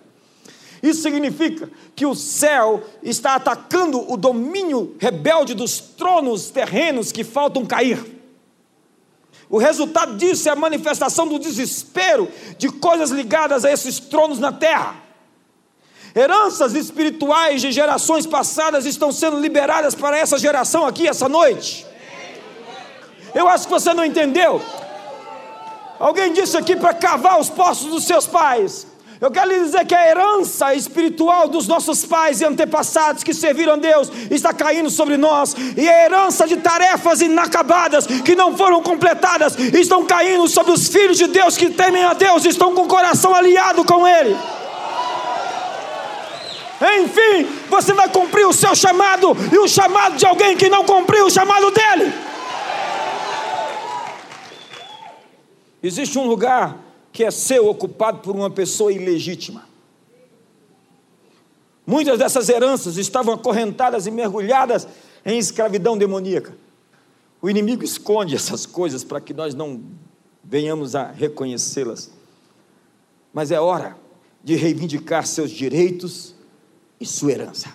[0.81, 7.63] Isso significa que o céu está atacando o domínio rebelde dos tronos terrenos que faltam
[7.63, 8.03] cair.
[9.49, 14.51] O resultado disso é a manifestação do desespero de coisas ligadas a esses tronos na
[14.51, 14.95] terra.
[16.15, 21.85] Heranças espirituais de gerações passadas estão sendo liberadas para essa geração aqui essa noite.
[23.33, 24.61] Eu acho que você não entendeu.
[25.99, 28.85] Alguém disse aqui para cavar os poços dos seus pais.
[29.23, 33.75] Eu quero lhe dizer que a herança espiritual dos nossos pais e antepassados que serviram
[33.75, 38.83] a Deus está caindo sobre nós, e a herança de tarefas inacabadas que não foram
[38.83, 42.87] completadas estão caindo sobre os filhos de Deus que temem a Deus, estão com o
[42.89, 44.35] coração aliado com Ele.
[46.99, 51.27] Enfim, você vai cumprir o seu chamado e o chamado de alguém que não cumpriu
[51.27, 52.13] o chamado dele.
[55.81, 56.82] Existe um lugar
[57.13, 59.69] que é seu ocupado por uma pessoa ilegítima.
[61.85, 64.87] Muitas dessas heranças estavam acorrentadas e mergulhadas
[65.23, 66.57] em escravidão demoníaca.
[67.39, 69.81] O inimigo esconde essas coisas para que nós não
[70.43, 72.09] venhamos a reconhecê-las.
[73.31, 73.95] Mas é hora
[74.43, 76.33] de reivindicar seus direitos
[76.99, 77.73] e sua herança.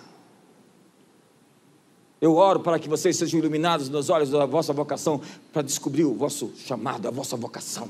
[2.19, 5.21] Eu oro para que vocês sejam iluminados nos olhos da vossa vocação,
[5.53, 7.89] para descobrir o vosso chamado, a vossa vocação.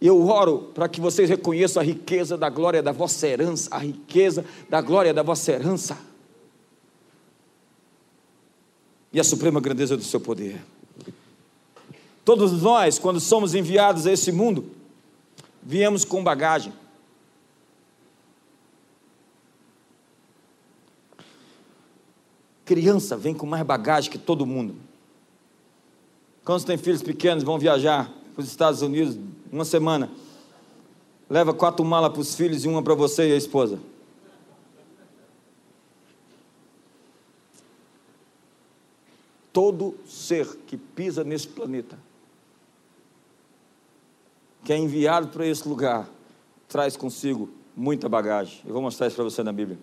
[0.00, 3.78] E eu oro para que vocês reconheçam a riqueza da glória da vossa herança, a
[3.78, 5.98] riqueza da glória da vossa herança.
[9.12, 10.60] E a suprema grandeza do seu poder.
[12.24, 14.70] Todos nós, quando somos enviados a esse mundo,
[15.62, 16.72] viemos com bagagem.
[22.64, 24.76] Criança vem com mais bagagem que todo mundo.
[26.44, 29.18] Quando tem filhos pequenos, vão viajar para os Estados Unidos,
[29.52, 30.10] uma semana.
[31.28, 33.78] Leva quatro malas para os filhos e uma para você e a esposa.
[39.52, 41.98] Todo ser que pisa nesse planeta,
[44.64, 46.08] que é enviado para esse lugar,
[46.68, 48.60] traz consigo muita bagagem.
[48.64, 49.78] Eu vou mostrar isso para você na Bíblia.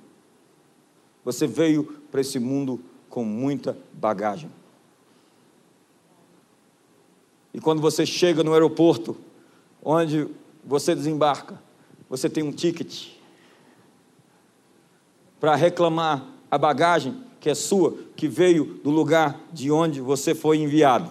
[1.23, 4.49] Você veio para esse mundo com muita bagagem.
[7.57, 9.17] E quando você chega no aeroporto,
[9.83, 10.27] onde
[10.63, 11.59] você desembarca,
[12.07, 13.07] você tem um ticket
[15.39, 20.59] para reclamar a bagagem que é sua, que veio do lugar de onde você foi
[20.59, 21.09] enviado.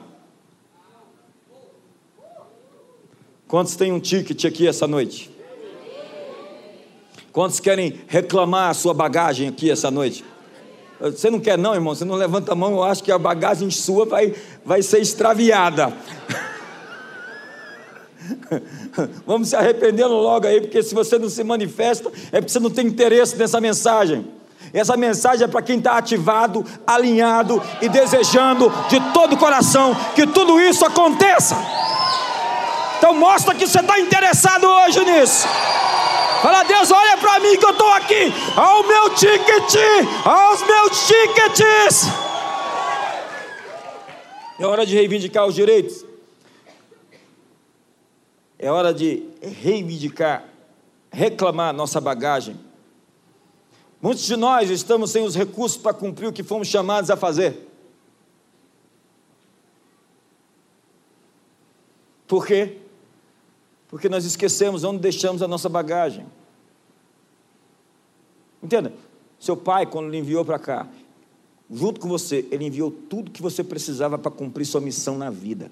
[3.48, 5.28] Quantos têm um ticket aqui essa noite?
[7.32, 10.24] Quantos querem reclamar a sua bagagem aqui essa noite?
[11.00, 11.94] Você não quer, não, irmão?
[11.94, 15.92] Você não levanta a mão, eu acho que a bagagem sua vai, vai ser extraviada.
[19.26, 22.70] Vamos se arrependendo logo aí, porque se você não se manifesta, é porque você não
[22.70, 24.26] tem interesse nessa mensagem.
[24.72, 30.26] Essa mensagem é para quem está ativado, alinhado e desejando de todo o coração que
[30.26, 31.56] tudo isso aconteça.
[32.98, 35.46] Então mostra que você está interessado hoje nisso.
[36.42, 39.74] Fala, Deus, olha para mim que eu estou aqui, ao meu ticket,
[40.24, 42.02] aos meus tickets.
[44.58, 46.04] É hora de reivindicar os direitos.
[48.58, 50.44] É hora de reivindicar,
[51.10, 52.58] reclamar nossa bagagem.
[54.00, 57.66] Muitos de nós estamos sem os recursos para cumprir o que fomos chamados a fazer.
[62.26, 62.78] Por quê?
[63.88, 66.26] Porque nós esquecemos onde deixamos a nossa bagagem.
[68.62, 68.92] Entenda?
[69.38, 70.88] Seu pai, quando lhe enviou para cá,
[71.70, 75.70] junto com você, ele enviou tudo que você precisava para cumprir sua missão na vida.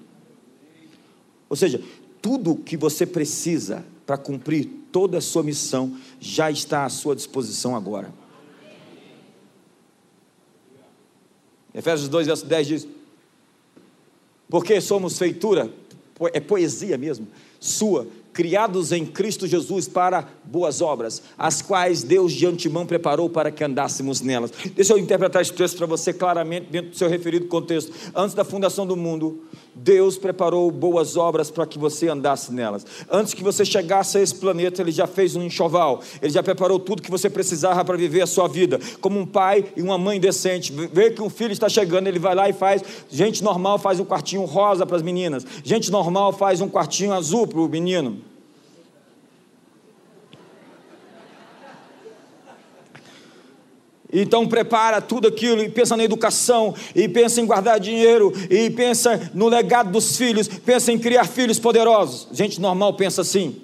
[1.49, 1.81] Ou seja,
[2.21, 7.75] tudo que você precisa para cumprir toda a sua missão já está à sua disposição
[7.75, 8.13] agora.
[11.73, 12.87] Efésios 2, verso 10 diz:
[14.49, 15.69] Porque somos feitura,
[16.33, 17.27] é poesia mesmo,
[17.59, 23.49] sua, criados em Cristo Jesus para boas obras, as quais Deus de antemão preparou para
[23.49, 24.51] que andássemos nelas.
[24.75, 27.93] Deixa eu interpretar esse texto para você claramente dentro do seu referido contexto.
[28.13, 29.41] Antes da fundação do mundo,
[29.75, 32.85] Deus preparou boas obras para que você andasse nelas.
[33.11, 36.79] Antes que você chegasse a esse planeta, Ele já fez um enxoval, Ele já preparou
[36.79, 38.79] tudo que você precisava para viver a sua vida.
[39.01, 42.33] Como um pai e uma mãe decente, vê que um filho está chegando, ele vai
[42.33, 42.83] lá e faz.
[43.09, 47.45] Gente normal faz um quartinho rosa para as meninas, gente normal faz um quartinho azul
[47.45, 48.34] para o menino.
[54.21, 59.29] Então prepara tudo aquilo e pensa na educação, e pensa em guardar dinheiro, e pensa
[59.33, 62.27] no legado dos filhos, pensa em criar filhos poderosos.
[62.31, 63.61] Gente normal pensa assim.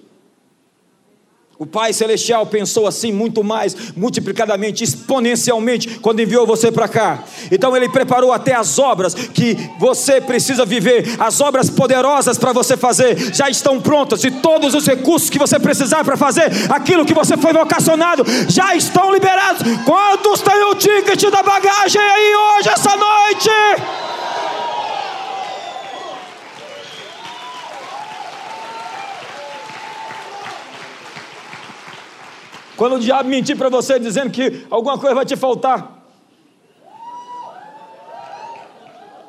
[1.62, 7.24] O Pai Celestial pensou assim muito mais, multiplicadamente, exponencialmente, quando enviou você para cá.
[7.52, 12.76] Então Ele preparou até as obras que você precisa viver, as obras poderosas para você
[12.76, 17.14] fazer, já estão prontas, e todos os recursos que você precisar para fazer aquilo que
[17.14, 19.62] você foi vocacionado, já estão liberados.
[19.86, 24.11] Quantos têm o ticket da bagagem aí hoje, essa noite?
[32.82, 36.02] Quando o diabo mentir para você dizendo que alguma coisa vai te faltar.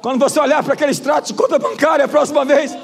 [0.00, 2.72] Quando você olhar para aquele extrato de conta bancária a próxima vez.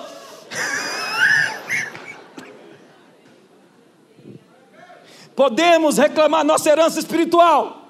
[5.35, 7.89] podemos reclamar nossa herança espiritual.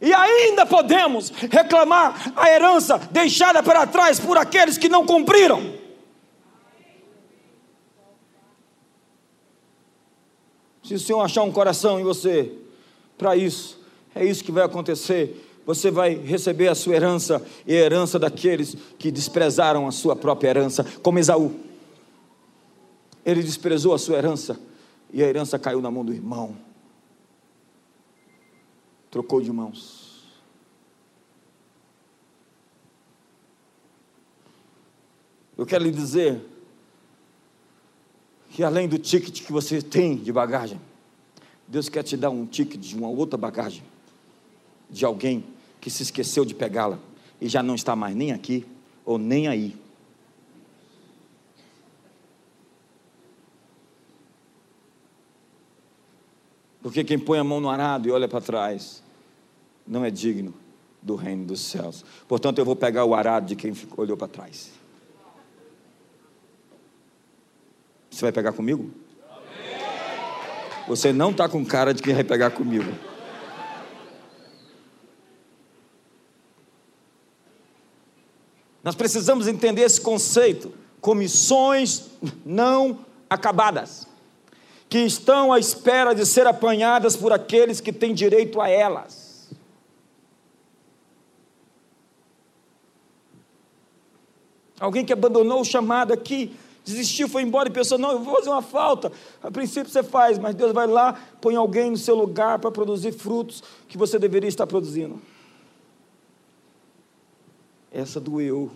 [0.00, 5.78] E ainda podemos reclamar a herança deixada para trás por aqueles que não cumpriram.
[10.90, 12.52] Se o Senhor achar um coração em você
[13.16, 13.78] para isso,
[14.12, 15.48] é isso que vai acontecer.
[15.64, 20.48] Você vai receber a sua herança e a herança daqueles que desprezaram a sua própria
[20.48, 21.54] herança, como Esaú.
[23.24, 24.58] Ele desprezou a sua herança
[25.12, 26.56] e a herança caiu na mão do irmão.
[29.12, 30.24] Trocou de mãos.
[35.56, 36.44] Eu quero lhe dizer
[38.50, 40.80] que além do ticket que você tem de bagagem,
[41.66, 43.82] Deus quer te dar um ticket de uma outra bagagem,
[44.90, 45.44] de alguém
[45.80, 46.98] que se esqueceu de pegá-la
[47.40, 48.66] e já não está mais nem aqui
[49.04, 49.76] ou nem aí.
[56.82, 59.02] Porque quem põe a mão no arado e olha para trás
[59.86, 60.52] não é digno
[61.00, 62.04] do reino dos céus.
[62.26, 64.79] Portanto, eu vou pegar o arado de quem olhou para trás.
[68.10, 68.90] Você vai pegar comigo?
[70.88, 72.92] Você não está com cara de quem vai pegar comigo.
[78.82, 82.10] Nós precisamos entender esse conceito: comissões
[82.44, 84.08] não acabadas,
[84.88, 89.48] que estão à espera de ser apanhadas por aqueles que têm direito a elas.
[94.80, 98.50] Alguém que abandonou o chamado aqui desistiu, foi embora e pensou: não, eu vou fazer
[98.50, 99.12] uma falta.
[99.42, 103.12] A princípio você faz, mas Deus vai lá, põe alguém no seu lugar para produzir
[103.12, 105.20] frutos que você deveria estar produzindo.
[107.92, 108.70] Essa doeu.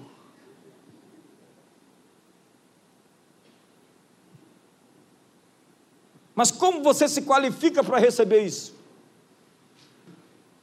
[6.35, 8.75] Mas como você se qualifica para receber isso?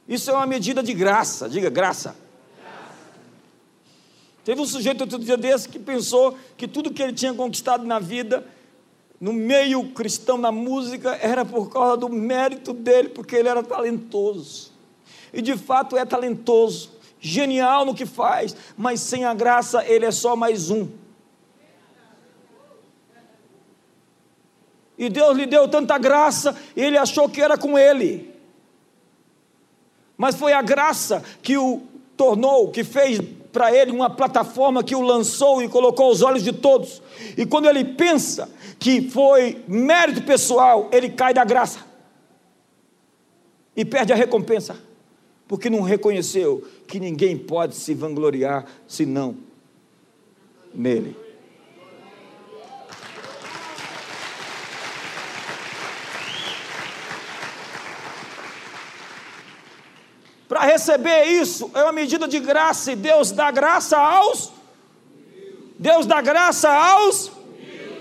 [0.06, 2.21] Isso é uma medida de graça, diga graça.
[4.44, 7.98] Teve um sujeito outro dia desse que pensou que tudo que ele tinha conquistado na
[7.98, 8.44] vida,
[9.20, 14.72] no meio cristão, na música, era por causa do mérito dele, porque ele era talentoso.
[15.32, 16.90] E de fato é talentoso,
[17.20, 20.88] genial no que faz, mas sem a graça ele é só mais um.
[24.98, 28.34] E Deus lhe deu tanta graça, ele achou que era com ele.
[30.16, 31.82] Mas foi a graça que o
[32.16, 33.20] tornou, que fez
[33.52, 37.02] para ele uma plataforma que o lançou e colocou aos olhos de todos.
[37.36, 38.48] E quando ele pensa
[38.78, 41.80] que foi mérito pessoal, ele cai da graça
[43.76, 44.76] e perde a recompensa,
[45.46, 49.36] porque não reconheceu que ninguém pode se vangloriar senão
[50.74, 51.21] nele.
[60.52, 64.52] Para receber isso é uma medida de graça e Deus dá graça aos
[65.78, 67.32] Deus dá graça aos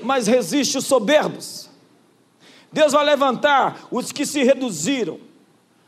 [0.04, 1.70] mas resiste os soberbos.
[2.70, 5.18] Deus vai levantar os que se reduziram,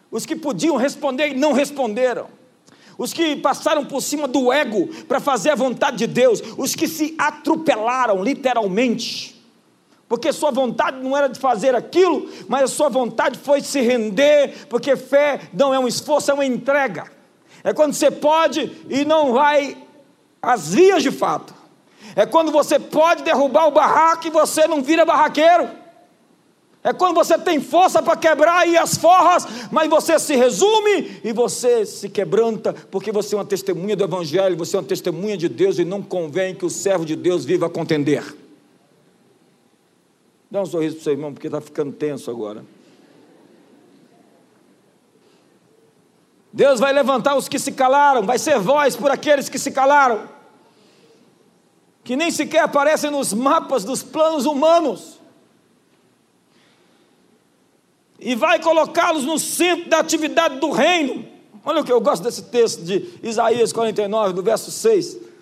[0.10, 2.30] os que podiam responder e não responderam,
[2.98, 6.88] os que passaram por cima do ego para fazer a vontade de Deus, os que
[6.88, 9.43] se atropelaram literalmente
[10.14, 14.68] porque sua vontade não era de fazer aquilo, mas a sua vontade foi se render,
[14.70, 17.06] porque fé não é um esforço, é uma entrega.
[17.64, 19.76] É quando você pode e não vai
[20.40, 21.52] às vias de fato.
[22.16, 25.68] É quando você pode derrubar o barraco e você não vira barraqueiro.
[26.84, 31.34] É quando você tem força para quebrar aí as forras, mas você se resume e
[31.34, 35.50] você se quebranta, porque você é uma testemunha do Evangelho, você é uma testemunha de
[35.50, 38.43] Deus e não convém que o servo de Deus viva a contender.
[40.54, 42.64] Dá um sorriso para o seu irmão, porque está ficando tenso agora.
[46.54, 50.30] Deus vai levantar os que se calaram, vai ser voz por aqueles que se calaram,
[52.04, 55.20] que nem sequer aparecem nos mapas dos planos humanos.
[58.26, 61.26] e vai colocá-los no centro da atividade do reino.
[61.66, 65.33] Olha o que eu gosto desse texto de Isaías 49, do verso 6.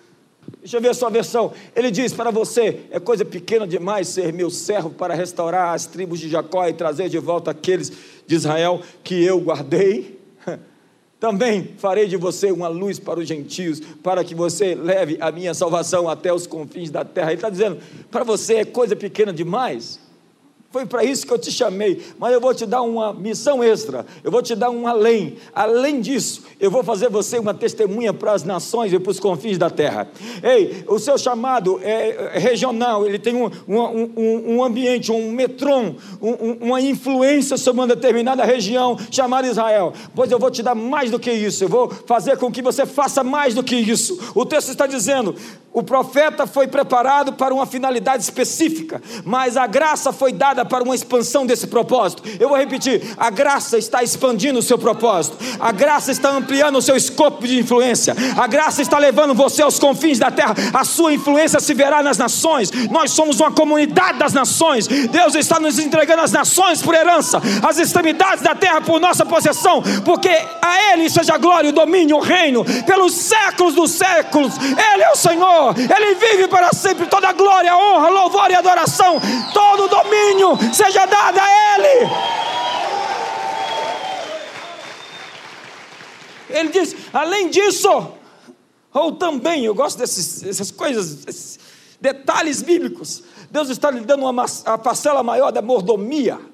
[0.62, 1.52] Deixa eu ver a sua versão.
[1.74, 6.20] Ele diz para você: é coisa pequena demais ser meu servo para restaurar as tribos
[6.20, 7.90] de Jacó e trazer de volta aqueles
[8.24, 10.20] de Israel que eu guardei.
[11.18, 15.52] Também farei de você uma luz para os gentios, para que você leve a minha
[15.52, 17.32] salvação até os confins da terra.
[17.32, 19.98] Ele está dizendo: para você é coisa pequena demais.
[20.72, 24.06] Foi para isso que eu te chamei, mas eu vou te dar uma missão extra,
[24.24, 25.36] eu vou te dar um além.
[25.54, 29.58] Além disso, eu vou fazer você uma testemunha para as nações e para os confins
[29.58, 30.10] da terra.
[30.42, 36.52] Ei, o seu chamado é regional, ele tem um, um, um ambiente, um metron, um,
[36.66, 39.92] uma influência sobre uma determinada região chamada Israel.
[40.14, 42.86] Pois eu vou te dar mais do que isso, eu vou fazer com que você
[42.86, 44.18] faça mais do que isso.
[44.34, 45.34] O texto está dizendo:
[45.74, 50.94] o profeta foi preparado para uma finalidade específica, mas a graça foi dada para uma
[50.94, 52.22] expansão desse propósito.
[52.38, 56.82] Eu vou repetir: a graça está expandindo o seu propósito, a graça está ampliando o
[56.82, 61.14] seu escopo de influência, a graça está levando você aos confins da terra, a sua
[61.14, 62.70] influência se verá nas nações.
[62.90, 67.78] Nós somos uma comunidade das nações, Deus está nos entregando as nações por herança, as
[67.78, 70.28] extremidades da terra por nossa possessão, porque
[70.60, 75.10] a Ele seja a glória, o domínio, o reino, pelos séculos dos séculos, Ele é
[75.12, 75.61] o Senhor.
[75.70, 77.06] Ele vive para sempre.
[77.06, 79.20] Toda glória, honra, louvor e adoração,
[79.52, 82.10] todo domínio seja dado a Ele.
[86.50, 88.12] Ele diz: além disso,
[88.92, 91.58] ou também, eu gosto desses, dessas coisas, esses
[92.00, 93.22] detalhes bíblicos.
[93.50, 96.51] Deus está lhe dando uma, a parcela maior da mordomia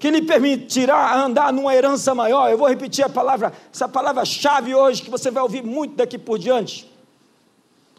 [0.00, 2.50] que lhe permitirá andar numa herança maior.
[2.50, 6.38] Eu vou repetir a palavra, essa palavra-chave hoje, que você vai ouvir muito daqui por
[6.38, 6.90] diante.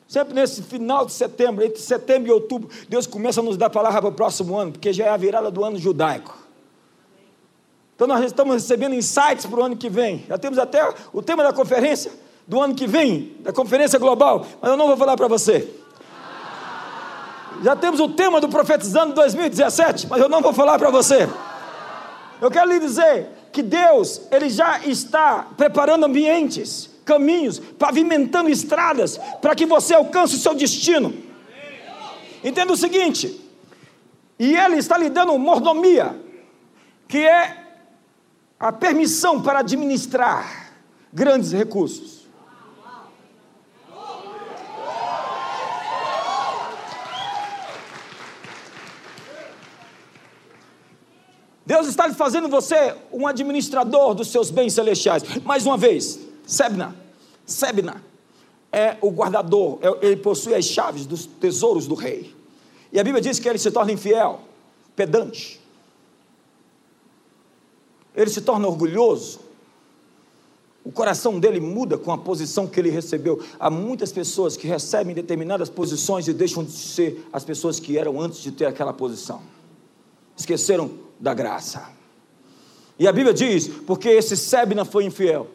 [0.07, 4.01] Sempre nesse final de setembro, entre setembro e outubro, Deus começa a nos dar palavra
[4.01, 6.35] para o próximo ano, porque já é a virada do ano judaico.
[7.95, 10.25] Então nós estamos recebendo insights para o ano que vem.
[10.27, 10.83] Já temos até
[11.13, 12.11] o tema da conferência
[12.47, 15.71] do ano que vem, da conferência global, mas eu não vou falar para você.
[17.63, 21.29] Já temos o tema do profetizando 2017, mas eu não vou falar para você.
[22.41, 29.53] Eu quero lhe dizer que Deus, Ele já está preparando ambientes, caminhos, pavimentando estradas para
[29.55, 31.13] que você alcance o seu destino.
[32.43, 33.39] Entenda o seguinte:
[34.39, 36.19] e Ele está lhe dando mordomia,
[37.07, 37.57] que é
[38.59, 40.71] a permissão para administrar
[41.13, 42.20] grandes recursos.
[51.71, 55.23] Deus está fazendo você um administrador dos seus bens celestiais.
[55.45, 56.93] Mais uma vez, Sebna,
[57.45, 58.03] Sebna
[58.69, 62.35] é o guardador, é, ele possui as chaves dos tesouros do rei.
[62.91, 64.41] E a Bíblia diz que ele se torna infiel,
[64.97, 65.61] pedante.
[68.13, 69.39] Ele se torna orgulhoso.
[70.83, 73.41] O coração dele muda com a posição que ele recebeu.
[73.57, 78.19] Há muitas pessoas que recebem determinadas posições e deixam de ser as pessoas que eram
[78.19, 79.41] antes de ter aquela posição.
[80.35, 81.87] Esqueceram da graça.
[82.97, 85.47] E a Bíblia diz: porque esse Sebna foi infiel,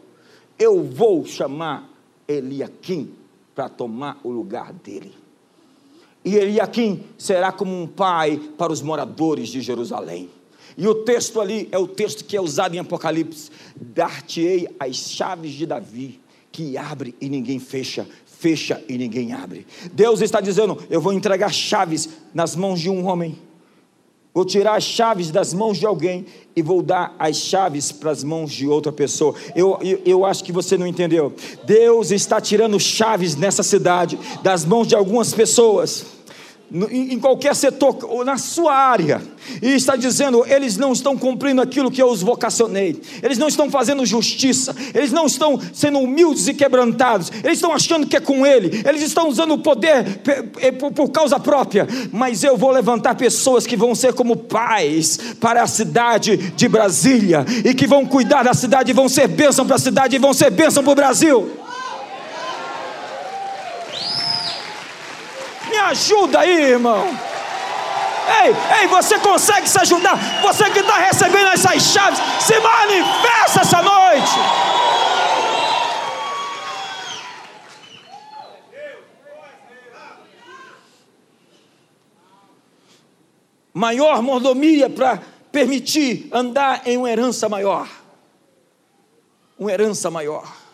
[0.59, 1.91] eu vou chamar
[2.27, 3.13] Eliakim
[3.55, 5.13] para tomar o lugar dele.
[6.25, 10.31] E Eliakim será como um pai para os moradores de Jerusalém.
[10.77, 15.53] E o texto ali é o texto que é usado em Apocalipse: Dar-te-ei as chaves
[15.53, 16.21] de Davi,
[16.53, 19.67] que abre e ninguém fecha, fecha e ninguém abre.
[19.93, 23.39] Deus está dizendo: Eu vou entregar chaves nas mãos de um homem
[24.37, 28.23] Vou tirar as chaves das mãos de alguém e vou dar as chaves para as
[28.23, 29.35] mãos de outra pessoa.
[29.55, 31.33] Eu, eu, eu, acho que você não entendeu.
[31.65, 36.16] Deus está tirando chaves nessa cidade das mãos de algumas pessoas
[36.73, 39.23] em qualquer setor, ou na sua área,
[39.63, 43.71] e está dizendo: eles não estão cumprindo aquilo que eu os vocacionei, eles não estão
[43.71, 48.45] fazendo justiça, eles não estão sendo humildes e quebrantados, eles estão achando que é com
[48.45, 50.21] Ele, eles estão usando o poder
[50.95, 55.67] por causa própria, mas eu vou levantar pessoas que vão ser como pais para a
[55.69, 59.79] cidade de Brasília, e que vão cuidar da cidade, e vão ser bênção para a
[59.81, 61.66] cidade, e vão ser bênção para o Brasil.
[65.89, 67.07] Ajuda aí, irmão.
[68.45, 70.17] Ei, ei, você consegue se ajudar?
[70.43, 74.33] Você que está recebendo essas chaves, se manifesta essa noite.
[83.73, 85.21] Maior mordomia para
[85.53, 87.87] permitir andar em uma herança maior.
[89.59, 90.66] Uma herança maior.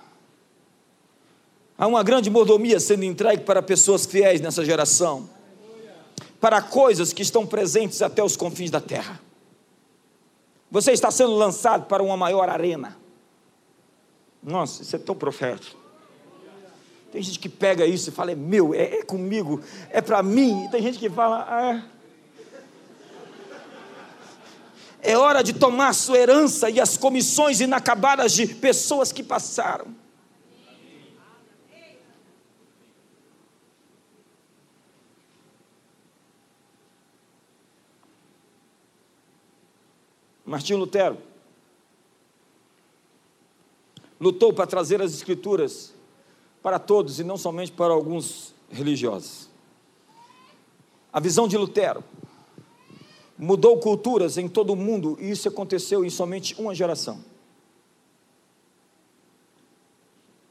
[1.82, 5.28] Há uma grande mordomia sendo entregue para pessoas fiéis nessa geração.
[6.40, 9.20] para coisas que estão presentes até os confins da terra.
[10.70, 12.96] Você está sendo lançado para uma maior arena.
[14.40, 15.76] Nossa, isso é tão profético.
[17.10, 19.60] Tem gente que pega isso e fala, é meu, é, é comigo,
[19.90, 20.66] é para mim.
[20.66, 21.82] E tem gente que fala, ah,
[25.00, 30.01] é hora de tomar sua herança e as comissões inacabadas de pessoas que passaram.
[40.52, 41.16] Martinho Lutero
[44.20, 45.94] lutou para trazer as Escrituras
[46.62, 49.48] para todos e não somente para alguns religiosos.
[51.10, 52.04] A visão de Lutero
[53.38, 57.24] mudou culturas em todo o mundo e isso aconteceu em somente uma geração.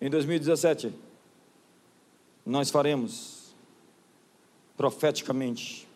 [0.02, 0.92] Em 2017,
[2.44, 3.54] nós faremos
[4.76, 5.88] profeticamente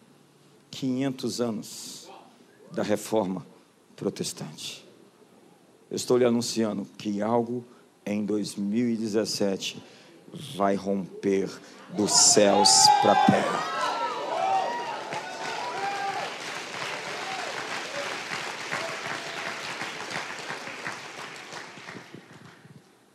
[0.70, 2.12] 500 anos
[2.72, 3.55] da reforma
[3.96, 4.86] protestante.
[5.90, 7.64] Eu estou lhe anunciando que algo
[8.06, 9.82] em 2017
[10.56, 11.50] vai romper
[11.96, 12.70] dos céus
[13.02, 13.76] para a terra.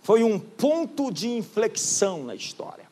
[0.02, 2.88] Foi um ponto de inflexão na história.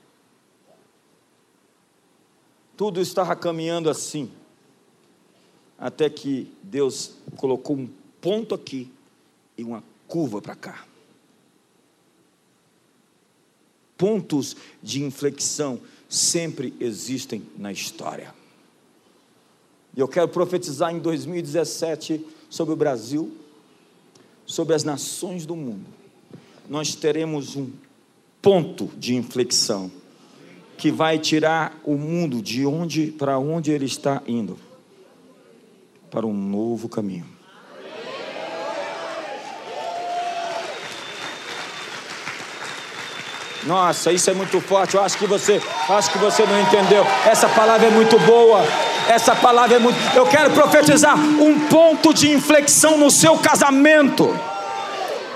[2.77, 4.31] Tudo estava caminhando assim
[5.79, 7.89] até que Deus colocou um
[8.21, 8.91] ponto aqui
[9.57, 10.85] e uma curva para cá.
[13.97, 18.35] Pontos de inflexão sempre existem na história.
[19.97, 23.33] E eu quero profetizar em 2017 sobre o Brasil,
[24.47, 25.87] sobre as nações do mundo.
[26.69, 27.71] Nós teremos um
[28.41, 29.91] ponto de inflexão
[30.77, 34.68] que vai tirar o mundo de onde para onde ele está indo
[36.11, 37.27] para um novo caminho.
[43.65, 44.95] Nossa, isso é muito forte.
[44.95, 47.05] Eu acho que você, acho que você não entendeu.
[47.27, 48.65] Essa palavra é muito boa.
[49.09, 49.99] Essa palavra é muito.
[50.17, 54.35] Eu quero profetizar um ponto de inflexão no seu casamento.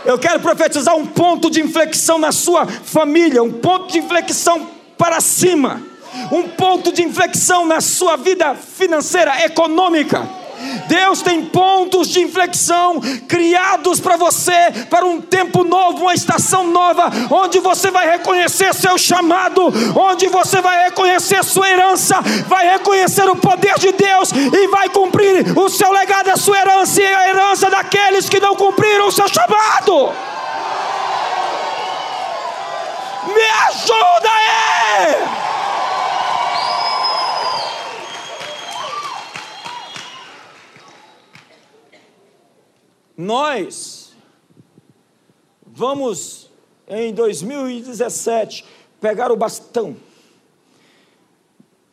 [0.05, 5.21] Eu quero profetizar um ponto de inflexão na sua família, um ponto de inflexão para
[5.21, 5.83] cima,
[6.31, 10.42] um ponto de inflexão na sua vida financeira, econômica
[10.87, 17.11] Deus tem pontos de inflexão criados para você, para um tempo novo, uma estação nova,
[17.31, 23.37] onde você vai reconhecer seu chamado, onde você vai reconhecer sua herança, vai reconhecer o
[23.37, 27.71] poder de Deus e vai cumprir o seu legado, a sua herança e a herança
[27.71, 30.13] daqueles que não cumpriram o seu chamado.
[33.27, 35.42] Me ajuda aí!
[43.23, 44.15] Nós
[45.65, 46.51] vamos
[46.89, 48.65] em 2017
[49.01, 49.97] pegar o bastão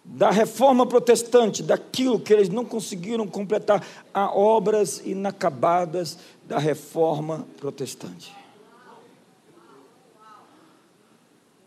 [0.04, 6.18] da reforma protestante, daquilo que eles não conseguiram completar, a obras inacabadas
[6.48, 8.36] da reforma protestante.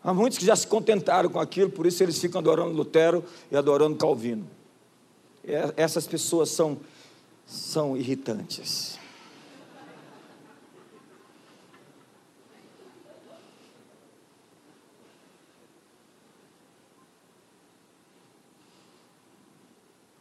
[0.02, 3.56] Há muitos que já se contentaram com aquilo, por isso eles ficam adorando Lutero e
[3.56, 4.44] adorando Calvino.
[5.76, 6.80] Essas pessoas são,
[7.46, 9.00] são irritantes.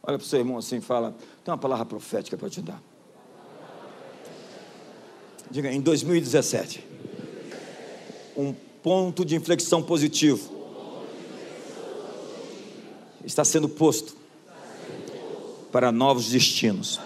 [0.02, 2.82] Olha para o seu irmão assim e fala: tem uma palavra profética para te dar.
[5.50, 6.84] Diga, em 2017,
[8.36, 10.50] um ponto de inflexão positivo
[13.24, 14.16] está sendo posto
[15.70, 16.98] para novos destinos,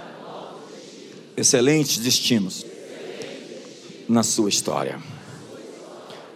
[1.36, 2.64] excelentes destinos
[4.09, 5.01] na sua história.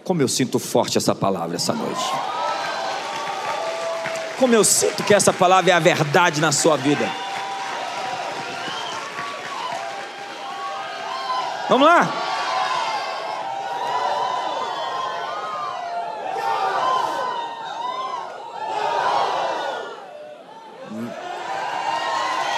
[0.05, 2.40] Como eu sinto forte essa palavra essa noite.
[4.41, 7.07] Como eu sinto que essa palavra é a verdade na sua vida.
[11.69, 12.09] Vamos lá?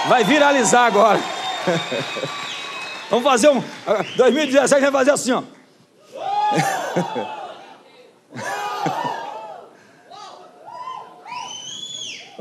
[0.07, 1.19] Vai viralizar agora.
[3.11, 3.61] Vamos fazer um.
[4.17, 5.43] 2017 vai fazer assim, ó.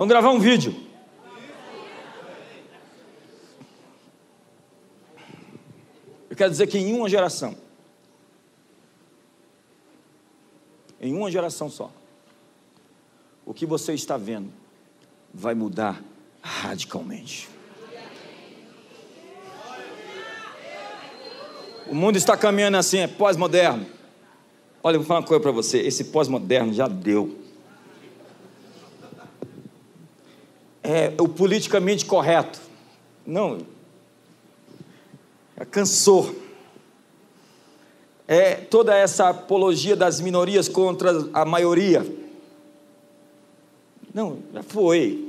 [0.01, 0.75] Vamos gravar um vídeo.
[6.27, 7.55] Eu quero dizer que em uma geração,
[10.99, 11.91] em uma geração só,
[13.45, 14.51] o que você está vendo
[15.31, 16.01] vai mudar
[16.41, 17.47] radicalmente.
[21.85, 23.85] O mundo está caminhando assim, é pós-moderno.
[24.81, 27.50] Olha, eu vou falar uma coisa para você: esse pós-moderno já deu.
[30.83, 32.59] É o politicamente correto.
[33.25, 33.59] Não.
[35.69, 36.35] Cansou.
[38.27, 42.05] É toda essa apologia das minorias contra a maioria.
[44.13, 45.27] Não, já foi.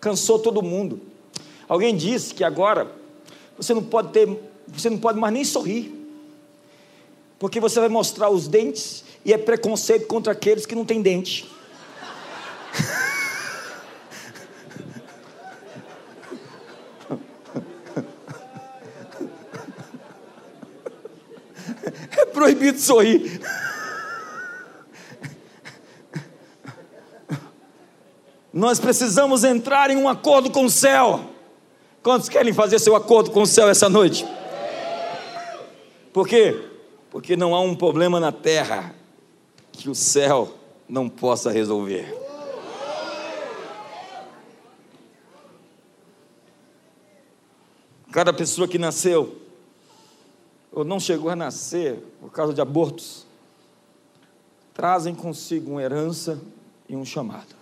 [0.00, 1.00] Cansou todo mundo.
[1.68, 2.90] Alguém disse que agora
[3.56, 4.28] você não pode ter,
[4.66, 5.94] você não pode mais nem sorrir.
[7.38, 11.50] Porque você vai mostrar os dentes e é preconceito contra aqueles que não têm dente.
[22.40, 23.38] Proibido sorrir.
[28.50, 31.20] Nós precisamos entrar em um acordo com o céu.
[32.02, 34.26] Quantos querem fazer seu acordo com o céu essa noite?
[36.14, 36.64] Por quê?
[37.10, 38.94] Porque não há um problema na terra
[39.70, 40.50] que o céu
[40.88, 42.16] não possa resolver.
[48.10, 49.39] Cada pessoa que nasceu
[50.72, 53.26] ou não chegou a nascer por causa de abortos,
[54.72, 56.40] trazem consigo uma herança
[56.88, 57.54] e um chamado.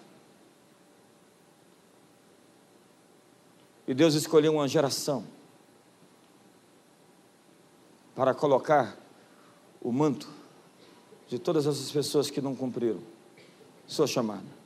[3.87, 5.25] E Deus escolheu uma geração
[8.15, 8.99] para colocar
[9.81, 10.29] o manto
[11.27, 13.01] de todas essas pessoas que não cumpriram
[13.87, 14.59] sua chamada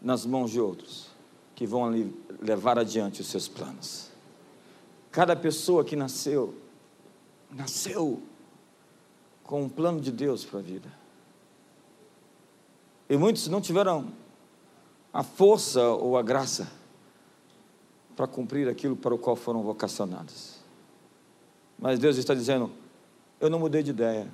[0.00, 1.08] nas mãos de outros
[1.54, 1.90] que vão
[2.40, 4.10] levar adiante os seus planos.
[5.10, 6.54] Cada pessoa que nasceu,
[7.54, 8.22] nasceu
[9.44, 10.88] com um plano de Deus para a vida.
[13.08, 14.10] E muitos não tiveram
[15.12, 16.72] a força ou a graça
[18.16, 20.56] para cumprir aquilo para o qual foram vocacionados.
[21.78, 22.70] Mas Deus está dizendo:
[23.40, 24.28] eu não mudei de ideia.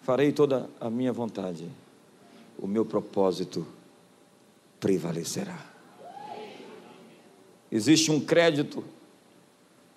[0.00, 1.70] Farei toda a minha vontade.
[2.58, 3.66] O meu propósito
[4.80, 5.64] prevalecerá.
[7.70, 8.82] Existe um crédito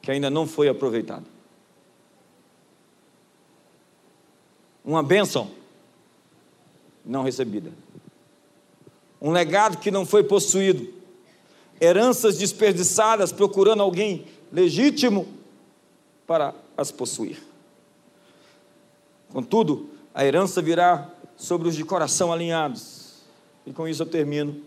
[0.04, 1.26] que ainda não foi aproveitado.
[4.84, 5.50] Uma bênção
[7.06, 7.72] não recebida.
[9.22, 10.94] Um legado que não foi possuído.
[11.80, 15.26] Heranças desperdiçadas procurando alguém legítimo
[16.28, 17.42] para as possuir.
[19.32, 23.24] Contudo, a herança virá sobre os de coração alinhados.
[23.66, 24.62] E com isso eu termino.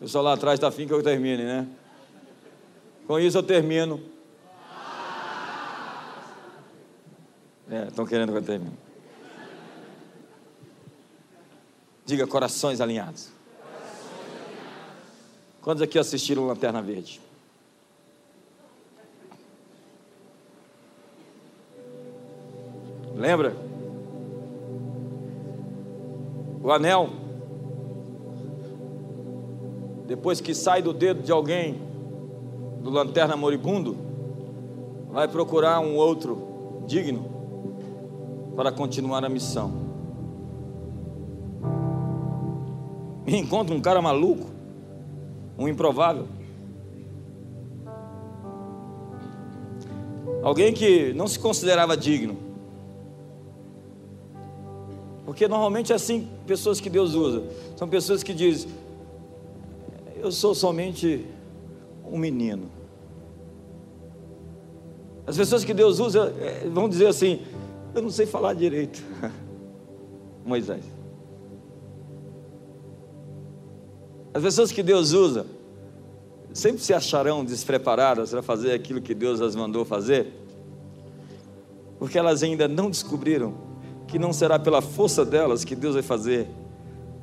[0.00, 1.68] O pessoal lá atrás está afim que eu termine, né?
[3.06, 4.00] Com isso eu termino.
[7.70, 8.72] É, estão querendo que eu termine.
[12.06, 13.28] Diga corações alinhados.
[15.60, 17.20] Quantos aqui assistiram Lanterna Verde?
[23.14, 23.54] Lembra?
[26.62, 27.10] O anel,
[30.10, 31.80] depois que sai do dedo de alguém,
[32.82, 33.96] do lanterna moribundo,
[35.08, 37.30] vai procurar um outro digno
[38.56, 39.70] para continuar a missão.
[43.24, 44.48] E encontra um cara maluco
[45.56, 46.26] um improvável.
[50.42, 52.36] Alguém que não se considerava digno.
[55.24, 57.44] Porque normalmente é assim pessoas que Deus usa.
[57.76, 58.79] São pessoas que dizem:
[60.22, 61.26] Eu sou somente
[62.04, 62.70] um menino.
[65.26, 67.40] As pessoas que Deus usa é, vão dizer assim:
[67.94, 69.02] Eu não sei falar direito.
[70.44, 70.84] Moisés.
[74.32, 75.46] As pessoas que Deus usa
[76.52, 80.32] sempre se acharão despreparadas para fazer aquilo que Deus as mandou fazer,
[81.98, 83.54] porque elas ainda não descobriram
[84.06, 86.48] que não será pela força delas que Deus vai fazer,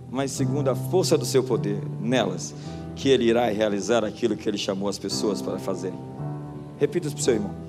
[0.10, 2.54] mas segundo a força do seu poder nelas,
[2.98, 5.94] que Ele irá realizar aquilo que Ele chamou as pessoas para fazer.
[6.80, 7.68] Repita isso para o seu irmão.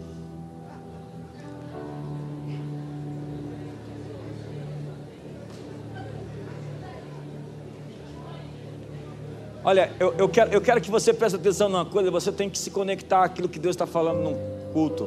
[9.62, 12.58] Olha, eu, eu, quero, eu quero que você preste atenção numa coisa, você tem que
[12.58, 15.06] se conectar àquilo que Deus está falando no culto.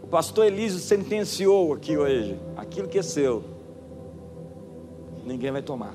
[0.00, 3.42] O pastor Elísio sentenciou aqui hoje: aquilo que é seu,
[5.24, 5.94] ninguém vai tomar,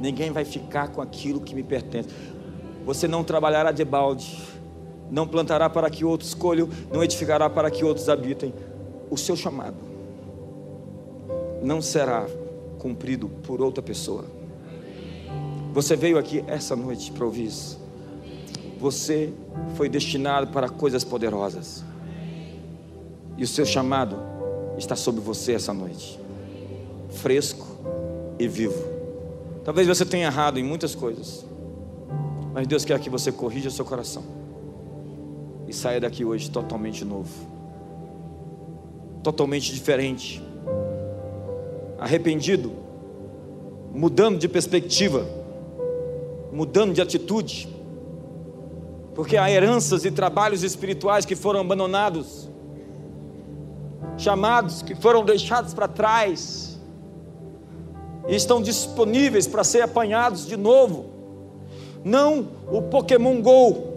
[0.00, 2.08] ninguém vai ficar com aquilo que me pertence.
[2.84, 4.38] Você não trabalhará de balde,
[5.10, 8.52] não plantará para que outros colham, não edificará para que outros habitem.
[9.10, 9.76] O seu chamado
[11.62, 12.26] não será
[12.78, 14.24] cumprido por outra pessoa.
[15.72, 17.78] Você veio aqui essa noite para ouvir isso.
[18.78, 19.32] Você
[19.74, 21.84] foi destinado para coisas poderosas.
[23.36, 24.16] E o seu chamado
[24.78, 26.18] está sobre você essa noite.
[27.10, 27.66] Fresco
[28.38, 28.95] e vivo.
[29.66, 31.44] Talvez você tenha errado em muitas coisas.
[32.54, 34.22] Mas Deus quer que você corrija seu coração.
[35.66, 37.28] E saia daqui hoje totalmente novo.
[39.24, 40.40] Totalmente diferente.
[41.98, 42.74] Arrependido.
[43.92, 45.26] Mudando de perspectiva.
[46.52, 47.68] Mudando de atitude.
[49.16, 52.48] Porque há heranças e trabalhos espirituais que foram abandonados.
[54.16, 56.75] Chamados que foram deixados para trás.
[58.28, 61.06] E estão disponíveis para ser apanhados de novo.
[62.04, 63.96] Não o Pokémon Go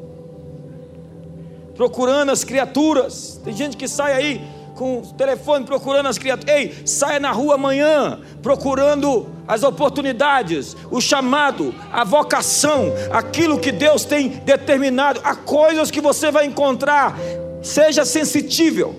[1.75, 3.39] procurando as criaturas.
[3.41, 4.41] Tem gente que sai aí
[4.75, 6.55] com o telefone procurando as criaturas.
[6.55, 14.05] Ei, saia na rua amanhã procurando as oportunidades, o chamado, a vocação, aquilo que Deus
[14.05, 17.17] tem determinado, há coisas que você vai encontrar.
[17.61, 18.95] Seja sensível,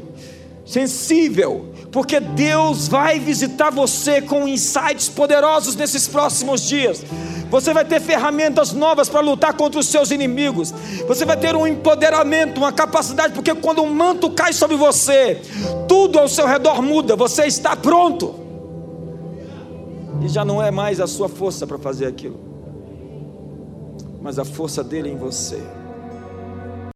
[0.66, 7.04] sensível porque Deus vai visitar você com insights poderosos nesses próximos dias.
[7.50, 10.72] Você vai ter ferramentas novas para lutar contra os seus inimigos.
[11.08, 15.40] Você vai ter um empoderamento, uma capacidade, porque quando um manto cai sobre você,
[15.88, 17.16] tudo ao seu redor muda.
[17.16, 18.36] Você está pronto.
[20.22, 22.38] E já não é mais a sua força para fazer aquilo,
[24.20, 25.60] mas a força dele em você.